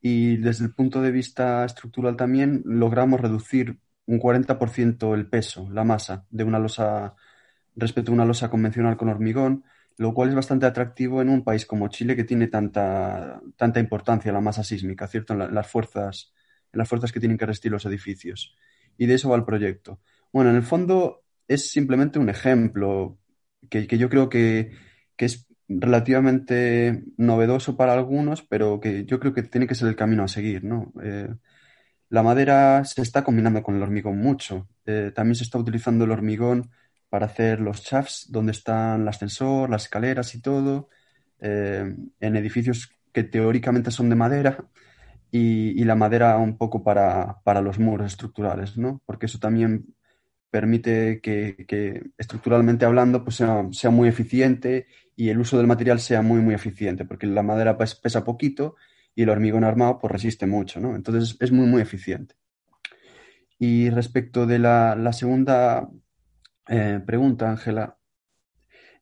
y 0.00 0.38
desde 0.38 0.64
el 0.64 0.74
punto 0.74 1.02
de 1.02 1.10
vista 1.10 1.64
estructural 1.64 2.16
también 2.16 2.62
logramos 2.64 3.20
reducir 3.20 3.78
un 4.06 4.18
40% 4.18 5.14
el 5.14 5.28
peso, 5.28 5.68
la 5.70 5.84
masa 5.84 6.26
de 6.30 6.44
una 6.44 6.58
losa 6.58 7.14
respecto 7.78 8.10
a 8.10 8.14
una 8.14 8.24
losa 8.24 8.50
convencional 8.50 8.96
con 8.96 9.08
hormigón, 9.08 9.64
lo 9.96 10.14
cual 10.14 10.30
es 10.30 10.34
bastante 10.34 10.66
atractivo 10.66 11.20
en 11.20 11.28
un 11.28 11.42
país 11.42 11.66
como 11.66 11.88
Chile 11.88 12.16
que 12.16 12.24
tiene 12.24 12.46
tanta, 12.46 13.40
tanta 13.56 13.80
importancia 13.80 14.32
la 14.32 14.40
masa 14.40 14.62
sísmica, 14.62 15.06
¿cierto? 15.08 15.34
En, 15.34 15.54
las 15.54 15.66
fuerzas, 15.66 16.32
las 16.72 16.88
fuerzas 16.88 17.12
que 17.12 17.20
tienen 17.20 17.36
que 17.36 17.46
resistir 17.46 17.72
los 17.72 17.84
edificios. 17.86 18.56
Y 18.96 19.06
de 19.06 19.14
eso 19.14 19.28
va 19.30 19.36
el 19.36 19.44
proyecto. 19.44 20.00
Bueno, 20.32 20.50
en 20.50 20.56
el 20.56 20.62
fondo 20.62 21.24
es 21.48 21.70
simplemente 21.70 22.18
un 22.18 22.28
ejemplo 22.28 23.18
que, 23.68 23.86
yo 23.86 24.08
creo 24.08 24.28
que, 24.28 24.72
es 25.16 25.46
relativamente 25.68 27.04
novedoso 27.16 27.76
para 27.76 27.92
algunos, 27.92 28.42
pero 28.42 28.80
que 28.80 29.04
yo 29.04 29.18
creo 29.18 29.34
que 29.34 29.42
tiene 29.42 29.66
que 29.66 29.74
ser 29.74 29.88
el 29.88 29.96
camino 29.96 30.22
a 30.22 30.28
seguir, 30.28 30.64
¿no? 30.64 30.92
Eh, 31.02 31.28
la 32.10 32.22
madera 32.22 32.84
se 32.84 33.02
está 33.02 33.22
combinando 33.24 33.62
con 33.62 33.76
el 33.76 33.82
hormigón 33.82 34.18
mucho. 34.18 34.68
Eh, 34.86 35.12
también 35.14 35.34
se 35.34 35.44
está 35.44 35.58
utilizando 35.58 36.04
el 36.04 36.12
hormigón 36.12 36.70
para 37.08 37.26
hacer 37.26 37.60
los 37.60 37.82
shafts 37.82 38.30
donde 38.30 38.52
están 38.52 39.02
el 39.02 39.08
ascensor, 39.08 39.70
las 39.70 39.84
escaleras 39.84 40.34
y 40.34 40.40
todo, 40.42 40.88
eh, 41.40 41.94
en 42.20 42.36
edificios 42.36 42.90
que 43.12 43.24
teóricamente 43.24 43.90
son 43.90 44.10
de 44.10 44.16
madera 44.16 44.68
y, 45.30 45.84
la 45.84 45.94
madera 45.94 46.36
un 46.38 46.56
poco 46.56 46.82
para, 46.82 47.40
los 47.62 47.78
muros 47.78 48.06
estructurales, 48.06 48.76
¿no? 48.76 49.02
Porque 49.06 49.26
eso 49.26 49.38
también 49.38 49.94
permite 50.50 51.20
que, 51.20 52.10
estructuralmente 52.16 52.84
hablando 52.86 53.24
pues 53.24 53.36
sea, 53.36 53.90
muy 53.90 54.08
eficiente 54.08 54.86
y 55.16 55.28
el 55.30 55.38
uso 55.38 55.58
del 55.58 55.66
material 55.66 56.00
sea 56.00 56.22
muy, 56.22 56.40
muy 56.40 56.54
eficiente, 56.54 57.04
porque 57.04 57.26
la 57.26 57.42
madera 57.42 57.76
pesa 57.76 58.24
poquito 58.24 58.76
y 59.14 59.22
el 59.22 59.30
hormigón 59.30 59.64
armado 59.64 59.98
pues 59.98 60.12
resiste 60.12 60.46
mucho, 60.46 60.80
¿no? 60.80 60.94
Entonces 60.96 61.36
es 61.40 61.52
muy, 61.52 61.66
muy 61.66 61.82
eficiente. 61.82 62.36
Y 63.58 63.90
respecto 63.90 64.46
de 64.46 64.58
la, 64.60 64.94
la 64.94 65.12
segunda 65.12 65.88
eh, 66.68 67.00
pregunta, 67.04 67.50
Ángela. 67.50 67.98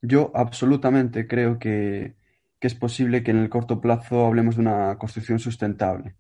Yo 0.01 0.31
absolutamente 0.35 1.27
creo 1.27 1.59
que, 1.59 2.15
es 2.61 2.75
posible 2.75 3.23
que 3.23 3.31
en 3.31 3.39
el 3.39 3.49
corto 3.49 3.81
plazo 3.81 4.27
hablemos 4.27 4.57
de 4.57 4.63
una 4.63 4.99
construcción 4.99 5.39
sustentable. 5.39 6.17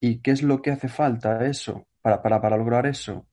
¿Y 0.00 0.20
qué 0.20 0.30
es 0.30 0.42
lo 0.42 0.62
que 0.62 0.70
hace 0.70 0.88
falta 0.88 1.44
eso? 1.46 1.86
Para, 2.00 2.22
para, 2.22 2.56
lograr 2.56 2.86
eso, 2.86 3.26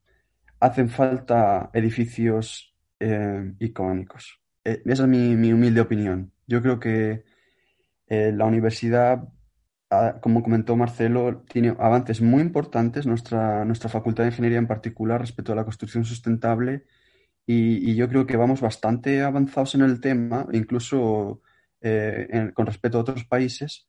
hacen 0.60 0.90
falta 0.90 1.70
edificios 1.74 2.76
eh, 3.00 3.54
icónicos. 3.60 4.42
Eh, 4.66 4.82
esa 4.86 5.04
es 5.04 5.10
mi, 5.10 5.54
humilde 5.54 5.80
opinión. 5.80 6.34
Yo 6.48 6.62
creo 6.62 6.80
que 6.80 7.24
la 8.10 8.46
universidad, 8.46 9.24
ah, 9.90 10.20
como 10.22 10.44
comentó 10.44 10.76
Marcelo, 10.76 11.44
tiene 11.50 11.76
avances 11.80 12.22
muy 12.22 12.42
importantes, 12.42 13.08
nuestra, 13.08 13.64
nuestra 13.66 13.90
facultad 13.90 14.24
de 14.24 14.30
ingeniería 14.30 14.60
en 14.60 14.68
particular, 14.68 15.22
respecto 15.22 15.54
a 15.54 15.56
la 15.56 15.64
construcción 15.64 16.04
sustentable 16.04 16.84
y, 17.46 17.96
yo 17.96 18.08
creo 18.08 18.26
que 18.26 18.38
vamos 18.38 18.62
bastante 18.62 19.22
avanzados 19.22 19.76
en 19.76 19.82
el 19.82 20.00
tema, 20.00 20.48
incluso 20.54 21.42
eh, 21.82 22.52
con 22.54 22.66
respecto 22.66 22.98
a 22.98 23.02
otros 23.02 23.26
países, 23.26 23.88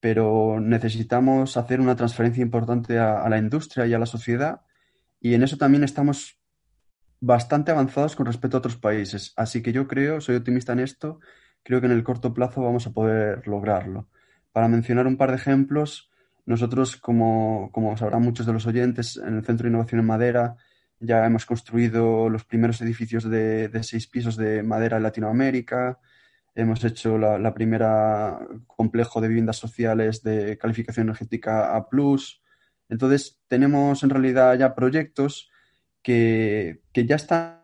pero 0.00 0.60
necesitamos 0.60 1.56
hacer 1.56 1.80
una 1.80 1.96
transferencia 1.96 2.42
importante 2.42 2.98
a, 2.98 3.28
la 3.28 3.38
industria 3.38 3.86
y 3.86 3.94
a 3.94 3.98
la 3.98 4.06
sociedad 4.06 4.62
y 5.20 5.34
en 5.34 5.42
eso 5.42 5.56
también 5.56 5.84
estamos 5.84 6.38
bastante 7.20 7.70
avanzados 7.70 8.16
con 8.16 8.26
respecto 8.26 8.56
a 8.56 8.60
otros 8.60 8.76
países. 8.76 9.32
Así 9.36 9.62
que 9.62 9.72
yo 9.72 9.86
creo, 9.86 10.20
soy 10.20 10.36
optimista 10.36 10.72
en 10.72 10.80
esto, 10.80 11.20
creo 11.62 11.80
que 11.80 11.86
en 11.86 11.92
el 11.92 12.02
corto 12.02 12.32
plazo 12.32 12.62
vamos 12.62 12.86
a 12.86 12.92
poder 12.92 13.46
lograrlo. 13.46 14.08
Para 14.52 14.68
mencionar 14.68 15.06
un 15.06 15.18
par 15.18 15.30
de 15.30 15.36
ejemplos, 15.36 16.10
nosotros, 16.46 16.96
como, 16.96 17.70
como 17.72 17.96
sabrán 17.96 18.22
muchos 18.22 18.46
de 18.46 18.52
los 18.54 18.66
oyentes, 18.66 19.18
en 19.18 19.36
el 19.36 19.44
Centro 19.44 19.64
de 19.64 19.70
Innovación 19.70 20.00
en 20.00 20.06
Madera 20.06 20.56
ya 21.00 21.26
hemos 21.26 21.46
construido 21.46 22.28
los 22.28 22.44
primeros 22.44 22.80
edificios 22.82 23.24
de, 23.28 23.70
seis 23.82 24.06
pisos 24.06 24.36
de 24.36 24.62
madera 24.62 24.98
en 24.98 25.02
Latinoamérica. 25.02 25.98
Hemos 26.54 26.84
hecho 26.84 27.18
la, 27.18 27.54
primera 27.54 28.38
complejo 28.66 29.20
de 29.20 29.28
viviendas 29.28 29.56
sociales 29.56 30.22
de 30.22 30.58
calificación 30.58 31.06
energética 31.06 31.76
A. 31.76 31.88
Entonces, 32.88 33.40
tenemos 33.48 34.02
en 34.02 34.10
realidad 34.10 34.58
ya 34.58 34.74
proyectos 34.74 35.50
que, 36.02 36.82
que 36.92 37.06
ya 37.06 37.16
están 37.16 37.60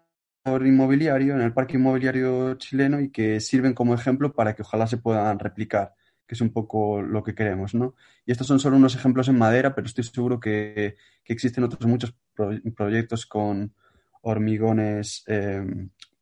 inmobiliario, 0.46 1.34
en 1.34 1.42
el 1.42 1.52
parque 1.52 1.76
inmobiliario 1.76 2.54
chileno 2.54 3.00
y 3.00 3.10
que 3.10 3.40
sirven 3.40 3.74
como 3.74 3.94
ejemplo 3.94 4.32
para 4.32 4.54
que 4.54 4.62
ojalá 4.62 4.86
se 4.86 4.98
puedan 4.98 5.38
replicar 5.38 5.94
que 6.26 6.34
es 6.34 6.40
un 6.40 6.50
poco 6.50 7.02
lo 7.02 7.22
que 7.22 7.34
queremos, 7.34 7.74
¿no? 7.74 7.94
Y 8.24 8.32
estos 8.32 8.46
son 8.46 8.58
solo 8.58 8.76
unos 8.76 8.94
ejemplos 8.94 9.28
en 9.28 9.38
madera, 9.38 9.74
pero 9.74 9.86
estoy 9.86 10.04
seguro 10.04 10.40
que, 10.40 10.96
existen 11.24 11.64
otros 11.64 11.86
muchos 11.86 12.14
proyectos 12.76 13.26
con 13.26 13.74
hormigones 14.22 15.24
eh, 15.26 15.64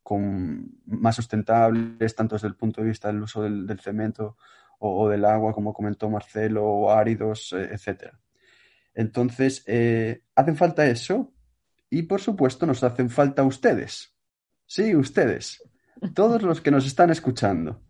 con 0.03 0.71
más 0.87 1.17
sustentables, 1.17 2.15
tanto 2.15 2.35
desde 2.35 2.49
el 2.49 2.57
punto 2.57 2.83
de 2.83 2.89
vista 2.89 3.09
del 3.09 3.23
uso 3.23 3.43
del, 3.43 3.81
cemento 3.81 4.37
o, 4.79 5.09
del 5.09 5.25
agua, 5.25 5.55
como 5.55 5.73
comentó 5.73 6.11
Marcelo, 6.11 6.65
o 6.65 6.91
áridos, 6.91 7.55
eh, 7.55 7.71
etcétera. 7.73 8.21
Entonces, 8.95 9.65
eh, 9.67 10.23
hacen 10.35 10.57
falta 10.57 10.87
eso 10.87 11.33
y, 11.89 12.03
por 12.03 12.21
supuesto, 12.21 12.67
nos 12.67 12.85
hacen 12.85 13.09
falta 13.09 13.43
ustedes. 13.43 14.15
Sí, 14.67 14.95
ustedes. 14.95 15.63
Todos 16.15 16.43
los 16.43 16.61
que 16.61 16.71
nos 16.71 16.87
están 16.87 17.11
escuchando. 17.11 17.81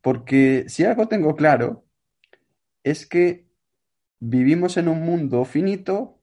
Porque 0.00 0.64
si 0.68 0.84
algo 0.84 1.08
tengo 1.08 1.36
claro, 1.36 1.84
es 2.82 3.06
que 3.06 3.50
vivimos 4.18 4.76
en 4.76 4.88
un 4.88 5.02
mundo 5.02 5.44
finito 5.44 6.20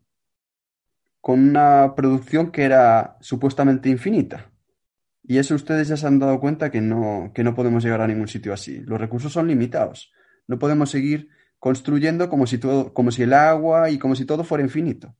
con 1.22 1.42
una 1.50 1.94
producción 1.96 2.52
que 2.52 2.64
era 2.64 3.18
supuestamente 3.22 3.90
infinita. 3.90 4.52
Y 5.24 5.40
eso 5.40 5.56
ustedes 5.56 5.90
ya 5.90 5.98
se 5.98 6.08
han 6.08 6.20
dado 6.20 6.40
cuenta 6.40 6.72
que 6.72 6.80
no, 6.80 7.32
que 7.36 7.44
no 7.44 7.54
podemos 7.54 7.84
llegar 7.84 8.00
a 8.00 8.08
ningún 8.08 8.30
sitio 8.30 8.54
así. 8.54 8.80
Los 8.80 9.00
recursos 9.00 9.34
son 9.34 9.48
limitados. 9.48 10.14
No 10.48 10.58
podemos 10.58 10.90
seguir 10.90 11.30
construyendo 11.60 12.30
como 12.30 12.48
si, 12.48 12.58
todo, 12.58 12.94
como 12.94 13.12
si 13.12 13.24
el 13.24 13.34
agua 13.34 13.90
y 13.90 14.00
como 14.00 14.16
si 14.16 14.26
todo 14.26 14.46
fuera 14.46 14.64
infinito. 14.64 15.16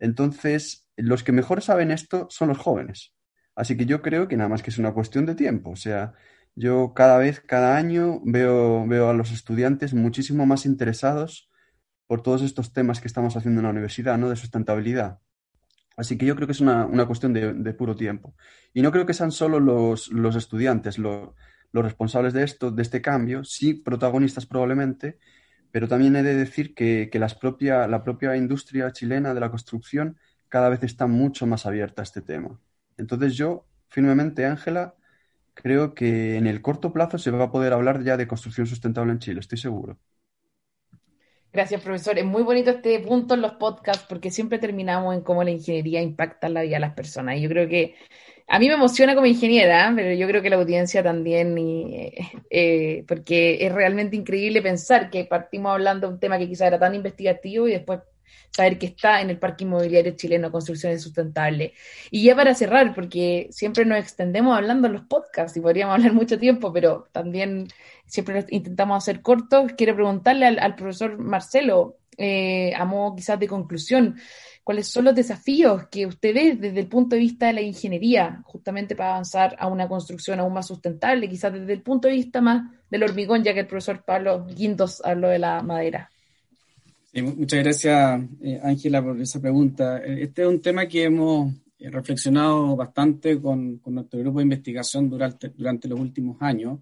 Entonces, 0.00 0.88
los 0.96 1.22
que 1.22 1.30
mejor 1.30 1.62
saben 1.62 1.92
esto 1.92 2.26
son 2.30 2.48
los 2.48 2.58
jóvenes. 2.58 3.14
Así 3.54 3.76
que 3.76 3.86
yo 3.86 4.02
creo 4.02 4.26
que 4.26 4.36
nada 4.36 4.48
más 4.48 4.62
que 4.62 4.70
es 4.70 4.78
una 4.78 4.92
cuestión 4.92 5.26
de 5.26 5.36
tiempo. 5.36 5.70
O 5.70 5.76
sea, 5.76 6.14
yo 6.54 6.92
cada 6.94 7.18
vez, 7.18 7.40
cada 7.40 7.76
año, 7.76 8.20
veo, 8.24 8.86
veo 8.86 9.08
a 9.08 9.14
los 9.14 9.32
estudiantes 9.32 9.94
muchísimo 9.94 10.46
más 10.46 10.66
interesados 10.66 11.50
por 12.06 12.22
todos 12.22 12.42
estos 12.42 12.72
temas 12.72 13.00
que 13.00 13.08
estamos 13.08 13.36
haciendo 13.36 13.60
en 13.60 13.64
la 13.64 13.70
universidad, 13.70 14.18
¿no? 14.18 14.28
De 14.28 14.36
sustentabilidad. 14.36 15.20
Así 15.96 16.16
que 16.16 16.26
yo 16.26 16.36
creo 16.36 16.46
que 16.46 16.52
es 16.52 16.60
una, 16.60 17.06
cuestión 17.06 17.32
de, 17.32 17.74
puro 17.74 17.96
tiempo. 17.96 18.34
Y 18.72 18.82
no 18.82 18.92
creo 18.92 19.06
que 19.06 19.14
sean 19.14 19.30
solo 19.30 19.60
los, 19.60 20.10
estudiantes. 20.36 20.98
los 20.98 21.30
los 21.72 21.84
responsables 21.84 22.34
de 22.34 22.44
esto, 22.44 22.70
de 22.70 22.82
este 22.82 23.00
cambio, 23.00 23.44
sí 23.44 23.74
protagonistas 23.74 24.46
probablemente, 24.46 25.18
pero 25.70 25.88
también 25.88 26.14
he 26.16 26.22
de 26.22 26.34
decir 26.34 26.74
que, 26.74 27.10
las 27.14 27.34
propia, 27.34 27.88
la 27.88 28.04
propia 28.04 28.36
industria 28.36 28.92
chilena 28.92 29.32
de 29.32 29.40
la 29.40 29.50
construcción 29.50 30.18
cada 30.48 30.68
vez 30.68 30.82
está 30.82 31.06
mucho 31.06 31.46
más 31.46 31.64
abierta 31.64 32.02
a 32.02 32.04
este 32.04 32.20
tema. 32.20 32.60
Entonces 32.98 33.34
yo, 33.34 33.66
firmemente, 33.88 34.44
Ángela, 34.44 34.94
creo 35.54 35.94
que 35.94 36.36
en 36.36 36.46
el 36.46 36.62
corto 36.62 36.92
plazo 36.92 37.18
se 37.18 37.30
va 37.30 37.44
a 37.44 37.52
poder 37.52 37.72
hablar 37.72 38.02
ya 38.04 38.16
de 38.16 38.28
construcción 38.28 38.66
sustentable 38.66 39.12
en 39.12 39.18
Chile, 39.20 39.40
estoy 39.40 39.58
seguro. 39.58 39.98
Gracias, 41.52 41.82
profesor. 41.82 42.18
Es 42.18 42.24
muy 42.24 42.42
bonito 42.42 42.70
este 42.70 42.98
punto 43.00 43.34
en 43.34 43.42
los 43.42 43.52
podcasts 43.54 44.06
porque 44.08 44.30
siempre 44.30 44.58
terminamos 44.58 45.14
en 45.14 45.20
cómo 45.22 45.44
la 45.44 45.50
ingeniería 45.50 46.00
impacta 46.00 46.48
la 46.48 46.62
vida 46.62 46.76
de 46.76 46.80
las 46.80 46.94
personas. 46.94 47.36
Y 47.36 47.42
yo 47.42 47.48
creo 47.50 47.68
que 47.68 47.94
a 48.48 48.58
mí 48.58 48.68
me 48.68 48.74
emociona 48.74 49.14
como 49.14 49.26
ingeniera, 49.26 49.92
pero 49.94 50.14
yo 50.14 50.26
creo 50.28 50.40
que 50.42 50.48
la 50.50 50.56
audiencia 50.56 51.02
también, 51.02 51.56
y, 51.58 52.12
eh, 52.50 53.04
porque 53.06 53.66
es 53.66 53.72
realmente 53.72 54.16
increíble 54.16 54.62
pensar 54.62 55.10
que 55.10 55.24
partimos 55.26 55.72
hablando 55.72 56.06
de 56.08 56.14
un 56.14 56.20
tema 56.20 56.38
que 56.38 56.48
quizá 56.48 56.66
era 56.68 56.78
tan 56.78 56.94
investigativo 56.94 57.68
y 57.68 57.72
después 57.72 58.00
saber 58.50 58.78
que 58.78 58.86
está 58.86 59.20
en 59.20 59.30
el 59.30 59.38
Parque 59.38 59.64
Inmobiliario 59.64 60.12
Chileno 60.12 60.52
Construcciones 60.52 61.02
Sustentables. 61.02 61.72
Y 62.10 62.24
ya 62.24 62.36
para 62.36 62.54
cerrar, 62.54 62.94
porque 62.94 63.48
siempre 63.50 63.84
nos 63.84 63.98
extendemos 63.98 64.56
hablando 64.56 64.86
en 64.86 64.94
los 64.94 65.02
podcasts 65.02 65.56
y 65.56 65.60
podríamos 65.60 65.94
hablar 65.94 66.12
mucho 66.12 66.38
tiempo, 66.38 66.72
pero 66.72 67.08
también 67.12 67.68
siempre 68.06 68.44
intentamos 68.50 68.98
hacer 69.02 69.22
cortos, 69.22 69.72
quiero 69.76 69.94
preguntarle 69.94 70.46
al, 70.46 70.74
profesor 70.74 71.18
Marcelo, 71.18 71.96
eh, 72.18 72.74
a 72.76 72.84
modo 72.84 73.16
quizás 73.16 73.40
de 73.40 73.48
conclusión, 73.48 74.16
cuáles 74.62 74.86
son 74.86 75.06
los 75.06 75.14
desafíos 75.14 75.88
que 75.88 76.06
usted 76.06 76.34
ve 76.34 76.56
desde 76.56 76.80
el 76.80 76.88
punto 76.88 77.16
de 77.16 77.20
vista 77.20 77.46
de 77.46 77.54
la 77.54 77.62
ingeniería, 77.62 78.42
justamente 78.44 78.94
para 78.94 79.12
avanzar 79.12 79.56
a 79.58 79.66
una 79.66 79.88
construcción 79.88 80.40
aún 80.40 80.52
más 80.52 80.66
sustentable, 80.66 81.28
quizás 81.28 81.54
desde 81.54 81.72
el 81.72 81.82
punto 81.82 82.08
de 82.08 82.14
vista 82.14 82.42
más 82.42 82.70
del 82.90 83.02
hormigón, 83.02 83.42
ya 83.42 83.54
que 83.54 83.60
el 83.60 83.66
profesor 83.66 84.04
Pablo 84.04 84.44
Guindos 84.46 85.00
habló 85.04 85.28
de 85.28 85.38
la 85.38 85.62
madera 85.62 86.11
muchas 87.20 87.62
gracias, 87.62 88.22
eh, 88.40 88.60
Ángela, 88.62 89.02
por 89.02 89.20
esa 89.20 89.40
pregunta. 89.40 89.98
Eh, 89.98 90.22
este 90.22 90.42
es 90.42 90.48
un 90.48 90.60
tema 90.62 90.86
que 90.86 91.04
hemos 91.04 91.52
eh, 91.78 91.90
reflexionado 91.90 92.74
bastante 92.74 93.40
con, 93.40 93.82
nuestro 93.86 94.20
grupo 94.20 94.38
de 94.38 94.44
investigación 94.44 95.10
durante, 95.10 95.52
los 95.88 96.00
últimos 96.00 96.40
años. 96.40 96.80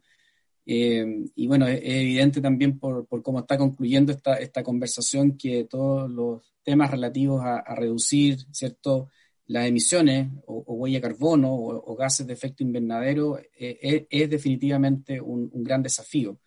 y 0.64 1.47
bueno, 1.49 1.66
es, 1.66 1.81
evidente 1.83 2.40
también 2.40 2.79
por, 2.79 3.09
cómo 3.23 3.40
está 3.40 3.59
concluyendo 3.59 4.12
esta, 4.12 4.37
esta 4.37 4.62
conversación 4.62 5.37
que 5.37 5.64
todos 5.64 6.09
los 6.09 6.43
temas 6.62 6.90
relativos 6.93 7.43
a, 7.45 7.75
reducir 7.75 8.38
¿cierto? 8.53 9.09
las 9.47 9.66
emisiones 9.66 10.29
o, 10.47 10.62
huella 10.75 10.99
de 10.99 11.03
carbono 11.09 11.53
o, 11.53 11.97
gases 11.97 12.27
de 12.27 12.35
efecto 12.35 12.62
invernadero 12.62 13.40
es, 13.59 14.31
definitivamente 14.31 15.21
un 15.21 15.51
gran 15.64 15.83
desafío. 15.83 16.38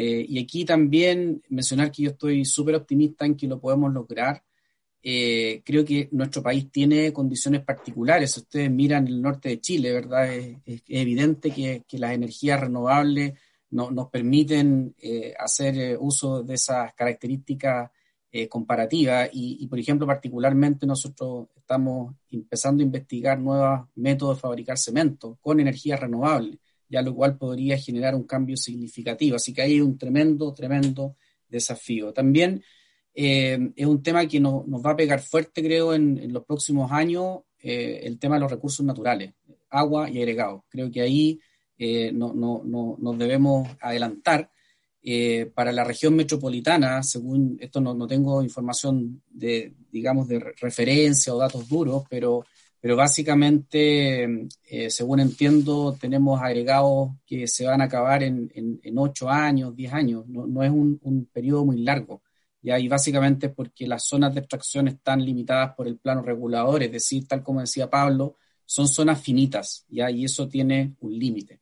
Eh, 0.00 0.24
y 0.28 0.38
aquí 0.38 0.64
también 0.64 1.42
mencionar 1.48 1.90
que 1.90 2.04
yo 2.04 2.10
estoy 2.10 2.44
súper 2.44 2.76
optimista 2.76 3.26
en 3.26 3.36
que 3.36 3.48
lo 3.48 3.58
podemos 3.58 3.92
lograr. 3.92 4.44
Eh, 5.02 5.60
creo 5.64 5.84
que 5.84 6.08
nuestro 6.12 6.40
país 6.40 6.70
tiene 6.70 7.12
condiciones 7.12 7.64
particulares. 7.64 8.30
Si 8.30 8.38
ustedes 8.38 8.70
miran 8.70 9.08
el 9.08 9.20
norte 9.20 9.48
de 9.48 9.60
Chile, 9.60 9.92
¿verdad? 9.92 10.32
Es, 10.32 10.82
evidente 10.86 11.50
que, 11.50 11.84
las 11.98 12.12
energías 12.12 12.60
renovables 12.60 13.34
nos 13.70 14.08
permiten 14.08 14.94
eh, 15.02 15.34
hacer 15.36 15.98
uso 16.00 16.44
de 16.44 16.54
esas 16.54 16.94
características 16.94 17.90
comparativas 18.48 19.28
y, 19.32 19.56
y, 19.60 19.66
por 19.66 19.80
ejemplo, 19.80 20.06
particularmente 20.06 20.86
nosotros 20.86 21.48
estamos 21.56 22.14
empezando 22.30 22.82
a 22.82 22.86
investigar 22.86 23.40
nuevos 23.40 23.88
métodos 23.96 24.36
de 24.36 24.40
fabricar 24.42 24.78
cemento 24.78 25.38
con 25.40 25.58
energías 25.58 25.98
renovables 25.98 26.58
ya 26.88 27.02
lo 27.02 27.14
cual 27.14 27.36
podría 27.36 27.78
generar 27.78 28.14
un 28.14 28.24
cambio 28.24 28.56
significativo. 28.56 29.36
Así 29.36 29.52
que 29.52 29.62
hay 29.62 29.80
un 29.80 29.98
tremendo, 29.98 30.52
tremendo 30.54 31.16
desafío. 31.48 32.12
También 32.12 32.62
eh, 33.14 33.58
es 33.74 33.86
un 33.86 34.02
tema 34.02 34.26
que 34.26 34.40
nos 34.40 34.64
va 34.64 34.92
a 34.92 34.96
pegar 34.96 35.20
fuerte, 35.20 35.62
creo, 35.62 35.94
en, 35.94 36.32
los 36.32 36.44
próximos 36.44 36.90
años, 36.92 37.40
eh, 37.60 38.00
el 38.04 38.18
tema 38.18 38.36
de 38.36 38.42
los 38.42 38.50
recursos 38.50 38.84
naturales, 38.84 39.34
agua 39.70 40.08
y 40.08 40.18
agregado. 40.18 40.64
Creo 40.68 40.90
que 40.90 41.00
ahí 41.00 41.40
eh, 41.76 42.12
no, 42.12 42.32
nos 42.32 43.18
debemos 43.18 43.68
adelantar. 43.80 44.50
para 45.54 45.72
la 45.72 45.84
región 45.84 46.14
metropolitana, 46.14 47.02
según 47.02 47.56
esto 47.60 47.80
no, 47.80 48.06
tengo 48.06 48.42
información 48.42 49.22
de, 49.30 49.74
digamos, 49.90 50.28
de 50.28 50.38
referencia 50.60 51.34
o 51.34 51.38
datos 51.38 51.66
duros, 51.68 52.04
pero 52.10 52.44
pero 52.80 52.94
básicamente, 52.94 54.48
eh, 54.64 54.90
según 54.90 55.20
entiendo, 55.20 55.96
tenemos 56.00 56.40
agregados 56.40 57.10
que 57.26 57.48
se 57.48 57.66
van 57.66 57.80
a 57.80 57.84
acabar 57.84 58.22
en, 58.22 58.50
en, 58.54 58.98
8 58.98 59.28
años, 59.28 59.74
10 59.74 59.92
años, 59.92 60.28
no, 60.28 60.46
no 60.46 60.62
es 60.62 60.70
un, 60.70 60.98
un, 61.02 61.26
periodo 61.26 61.64
muy 61.64 61.78
largo. 61.82 62.22
¿ya? 62.62 62.78
Y 62.78 62.86
básicamente 62.86 63.48
porque 63.48 63.88
las 63.88 64.04
zonas 64.04 64.32
de 64.32 64.40
extracción 64.40 64.86
están 64.86 65.24
limitadas 65.24 65.74
por 65.74 65.88
el 65.88 65.98
plano 65.98 66.22
regulador, 66.22 66.82
es 66.84 66.92
decir, 66.92 67.26
tal 67.26 67.42
como 67.42 67.60
decía 67.60 67.90
Pablo, 67.90 68.36
son 68.64 68.86
zonas 68.86 69.20
finitas, 69.20 69.84
¿ya? 69.88 70.10
y 70.10 70.24
eso 70.24 70.48
tiene 70.48 70.94
un 71.00 71.18
límite. 71.18 71.60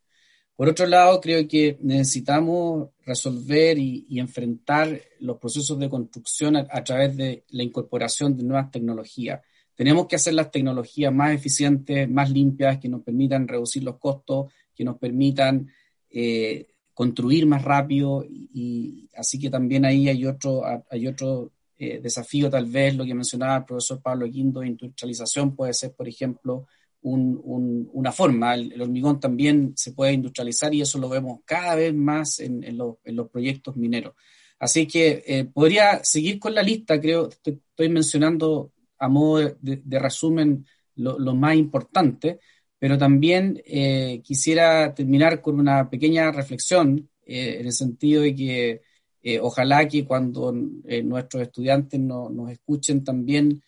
Por 0.54 0.68
otro 0.68 0.86
lado, 0.86 1.20
creo 1.20 1.46
que 1.48 1.78
necesitamos 1.80 2.90
resolver 3.04 3.78
y, 3.78 4.06
y 4.08 4.20
enfrentar 4.20 5.00
los 5.20 5.38
procesos 5.38 5.78
de 5.78 5.88
construcción 5.88 6.56
a, 6.56 6.66
a 6.70 6.84
través 6.84 7.16
de 7.16 7.44
la 7.50 7.62
incorporación 7.62 8.36
de 8.36 8.42
nuevas 8.42 8.70
tecnologías 8.70 9.40
tenemos 9.76 10.06
que 10.06 10.16
hacer 10.16 10.34
las 10.34 10.50
tecnologías 10.50 11.12
más 11.12 11.32
eficientes, 11.32 12.08
más 12.08 12.30
limpias, 12.30 12.78
que 12.78 12.88
nos 12.88 13.02
permitan 13.02 13.46
reducir 13.46 13.84
los 13.84 13.98
costos, 13.98 14.52
que 14.74 14.84
nos 14.84 14.98
permitan 14.98 15.70
eh, 16.10 16.66
construir 16.94 17.44
más 17.44 17.62
rápido 17.62 18.24
y, 18.26 19.08
así 19.14 19.38
que 19.38 19.50
también 19.50 19.84
ahí 19.84 20.08
hay 20.08 20.24
otro, 20.24 20.62
hay 20.90 21.06
otro 21.06 21.52
eh, 21.78 22.00
desafío, 22.02 22.48
tal 22.48 22.64
vez 22.66 22.96
lo 22.96 23.04
que 23.04 23.14
mencionaba 23.14 23.58
el 23.58 23.64
profesor 23.66 24.00
Pablo 24.00 24.30
Quinto, 24.30 24.64
industrialización 24.64 25.54
puede 25.54 25.74
ser, 25.74 25.92
por 25.92 26.08
ejemplo, 26.08 26.66
una 27.02 28.12
forma. 28.12 28.54
El, 28.54 28.80
hormigón 28.80 29.20
también 29.20 29.74
se 29.76 29.92
puede 29.92 30.14
industrializar 30.14 30.74
y 30.74 30.80
eso 30.80 30.98
lo 30.98 31.08
vemos 31.08 31.40
cada 31.44 31.76
vez 31.76 31.94
más 31.94 32.40
en, 32.40 32.76
los, 32.76 32.96
proyectos 33.30 33.76
mineros. 33.76 34.14
Así 34.58 34.86
que 34.86 35.22
eh, 35.26 35.44
podría 35.44 36.02
seguir 36.02 36.38
con 36.38 36.54
la 36.54 36.62
lista, 36.62 36.98
creo, 36.98 37.28
estoy 37.28 37.88
mencionando 37.90 38.72
a 38.98 39.08
modo 39.08 39.56
de, 39.60 39.98
resumen 39.98 40.66
lo, 40.96 41.34
más 41.34 41.56
importante, 41.56 42.40
pero 42.78 42.98
también 42.98 43.62
eh, 43.66 44.20
quisiera 44.22 44.94
terminar 44.94 45.40
con 45.40 45.60
una 45.60 45.88
pequeña 45.88 46.30
reflexión 46.32 47.08
eh, 47.24 47.58
en 47.60 47.66
el 47.66 47.72
sentido 47.72 48.22
de 48.22 48.34
que 48.34 48.82
eh, 49.22 49.40
ojalá 49.40 49.88
que 49.88 50.04
cuando 50.04 50.52
nuestros 50.52 51.42
estudiantes 51.42 51.98
nos 51.98 52.50
escuchen 52.50 53.02
también, 53.02 53.62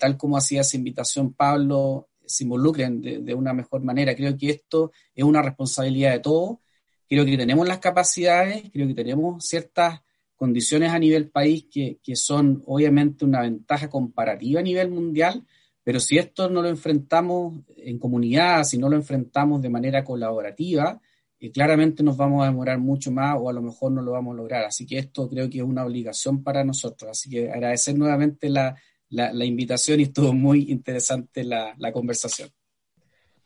tal 0.00 0.16
como 0.16 0.38
hacía 0.38 0.62
esa 0.62 0.76
invitación 0.78 1.34
Pablo, 1.34 2.08
se 2.26 2.44
involucren 2.44 3.00
de, 3.00 3.34
una 3.34 3.52
mejor 3.52 3.82
manera. 3.82 4.14
Creo 4.14 4.36
que 4.36 4.50
esto 4.50 4.92
es 5.14 5.24
una 5.24 5.42
responsabilidad 5.42 6.12
de 6.12 6.20
todos. 6.20 6.58
Creo 7.08 7.24
que 7.24 7.36
tenemos 7.36 7.66
las 7.68 7.78
capacidades, 7.78 8.70
creo 8.72 8.88
que 8.88 8.94
tenemos 8.94 9.44
ciertas 9.46 10.00
condiciones 10.36 10.92
a 10.92 10.98
nivel 10.98 11.30
país 11.30 11.66
que, 11.70 11.98
son 12.14 12.62
obviamente 12.66 13.24
una 13.24 13.40
ventaja 13.40 13.88
comparativa 13.88 14.60
a 14.60 14.62
nivel 14.62 14.90
mundial, 14.90 15.44
pero 15.82 15.98
si 15.98 16.18
esto 16.18 16.50
no 16.50 16.62
lo 16.62 16.68
enfrentamos 16.68 17.60
en 17.76 17.98
comunidad, 17.98 18.64
si 18.64 18.76
no 18.78 18.88
lo 18.88 18.96
enfrentamos 18.96 19.62
de 19.62 19.70
manera 19.70 20.04
colaborativa, 20.04 21.00
eh, 21.38 21.50
claramente 21.50 22.02
nos 22.02 22.16
vamos 22.16 22.42
a 22.42 22.46
demorar 22.46 22.78
mucho 22.78 23.10
más 23.10 23.36
o 23.40 23.48
a 23.48 23.52
lo 23.52 23.62
mejor 23.62 23.92
no 23.92 24.02
lo 24.02 24.12
vamos 24.12 24.34
a 24.34 24.36
lograr. 24.36 24.64
Así 24.64 24.84
que 24.86 24.98
esto 24.98 25.28
creo 25.28 25.48
que 25.48 25.58
es 25.58 25.64
una 25.64 25.84
obligación 25.84 26.42
para 26.42 26.64
nosotros. 26.64 27.10
Así 27.10 27.30
que 27.30 27.50
agradecer 27.50 27.96
nuevamente 27.96 28.50
la, 28.50 28.76
invitación 29.44 30.00
y 30.00 30.04
estuvo 30.04 30.32
muy 30.32 30.70
interesante 30.70 31.44
la, 31.44 31.74
la 31.78 31.92
conversación. 31.92 32.50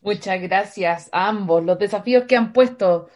Muchas 0.01 0.41
gracias 0.41 1.09
a 1.11 1.27
ambos. 1.27 1.63
Los 1.63 1.77
desafíos 1.77 2.23
que 2.25 2.35
han 2.35 2.53
puesto 2.53 3.07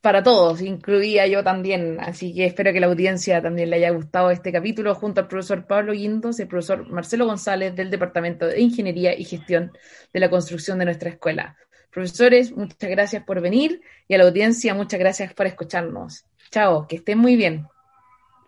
para 0.00 0.22
todos, 0.22 0.62
incluía 0.62 1.26
yo 1.26 1.42
también. 1.44 1.98
Así 2.00 2.34
que 2.34 2.46
espero 2.46 2.72
que 2.72 2.80
la 2.80 2.86
audiencia 2.86 3.42
también 3.42 3.70
le 3.70 3.76
haya 3.76 3.90
gustado 3.90 4.30
este 4.30 4.52
capítulo 4.52 4.94
junto 4.94 5.20
al 5.20 5.28
profesor 5.28 5.66
Pablo 5.66 5.92
Guindos 5.92 6.38
y 6.38 6.42
el 6.42 6.48
profesor 6.48 6.88
Marcelo 6.88 7.26
González 7.26 7.74
del 7.74 7.90
Departamento 7.90 8.46
de 8.46 8.60
Ingeniería 8.60 9.18
y 9.18 9.24
Gestión 9.24 9.72
de 10.12 10.20
la 10.20 10.30
Construcción 10.30 10.78
de 10.78 10.86
nuestra 10.86 11.10
escuela. 11.10 11.56
Profesores, 11.90 12.54
muchas 12.54 12.90
gracias 12.90 13.24
por 13.24 13.40
venir 13.40 13.80
y 14.06 14.14
a 14.14 14.18
la 14.18 14.24
audiencia 14.24 14.74
muchas 14.74 15.00
gracias 15.00 15.32
por 15.34 15.46
escucharnos. 15.46 16.24
Chao, 16.50 16.86
que 16.86 16.96
estén 16.96 17.18
muy 17.18 17.36
bien. 17.36 17.66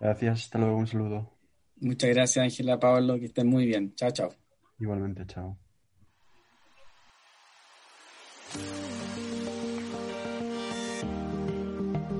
Gracias, 0.00 0.44
hasta 0.44 0.58
luego, 0.58 0.76
un 0.76 0.86
saludo. 0.86 1.32
Muchas 1.80 2.10
gracias, 2.10 2.42
Ángela, 2.42 2.78
Pablo, 2.78 3.18
que 3.18 3.26
estén 3.26 3.48
muy 3.48 3.66
bien. 3.66 3.94
Chao, 3.94 4.10
chao. 4.10 4.34
Igualmente, 4.78 5.26
chao. 5.26 5.56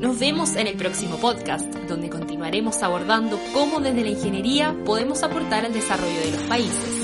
Nos 0.01 0.17
vemos 0.21 0.55
en 0.55 0.69
el 0.69 0.77
próximo 0.77 1.17
podcast, 1.17 1.75
donde 1.89 2.09
continuaremos 2.09 2.85
abordando 2.85 3.37
cómo 3.53 3.81
desde 3.81 4.03
la 4.03 4.11
ingeniería 4.11 4.77
podemos 4.85 5.25
aportar 5.25 5.65
al 5.65 5.73
desarrollo 5.73 6.21
de 6.21 6.31
los 6.31 6.43
países. 6.43 6.99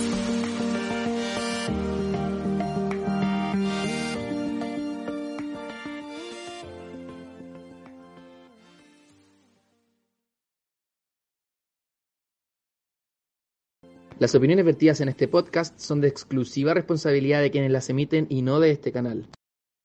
Las 14.20 14.36
opiniones 14.36 14.64
vertidas 14.64 15.00
en 15.00 15.08
este 15.08 15.26
podcast 15.26 15.76
son 15.80 16.00
de 16.00 16.06
exclusiva 16.06 16.74
responsabilidad 16.74 17.42
de 17.42 17.50
quienes 17.50 17.72
las 17.72 17.90
emiten 17.90 18.28
y 18.30 18.42
no 18.42 18.60
de 18.60 18.70
este 18.70 18.92
canal. 18.92 19.26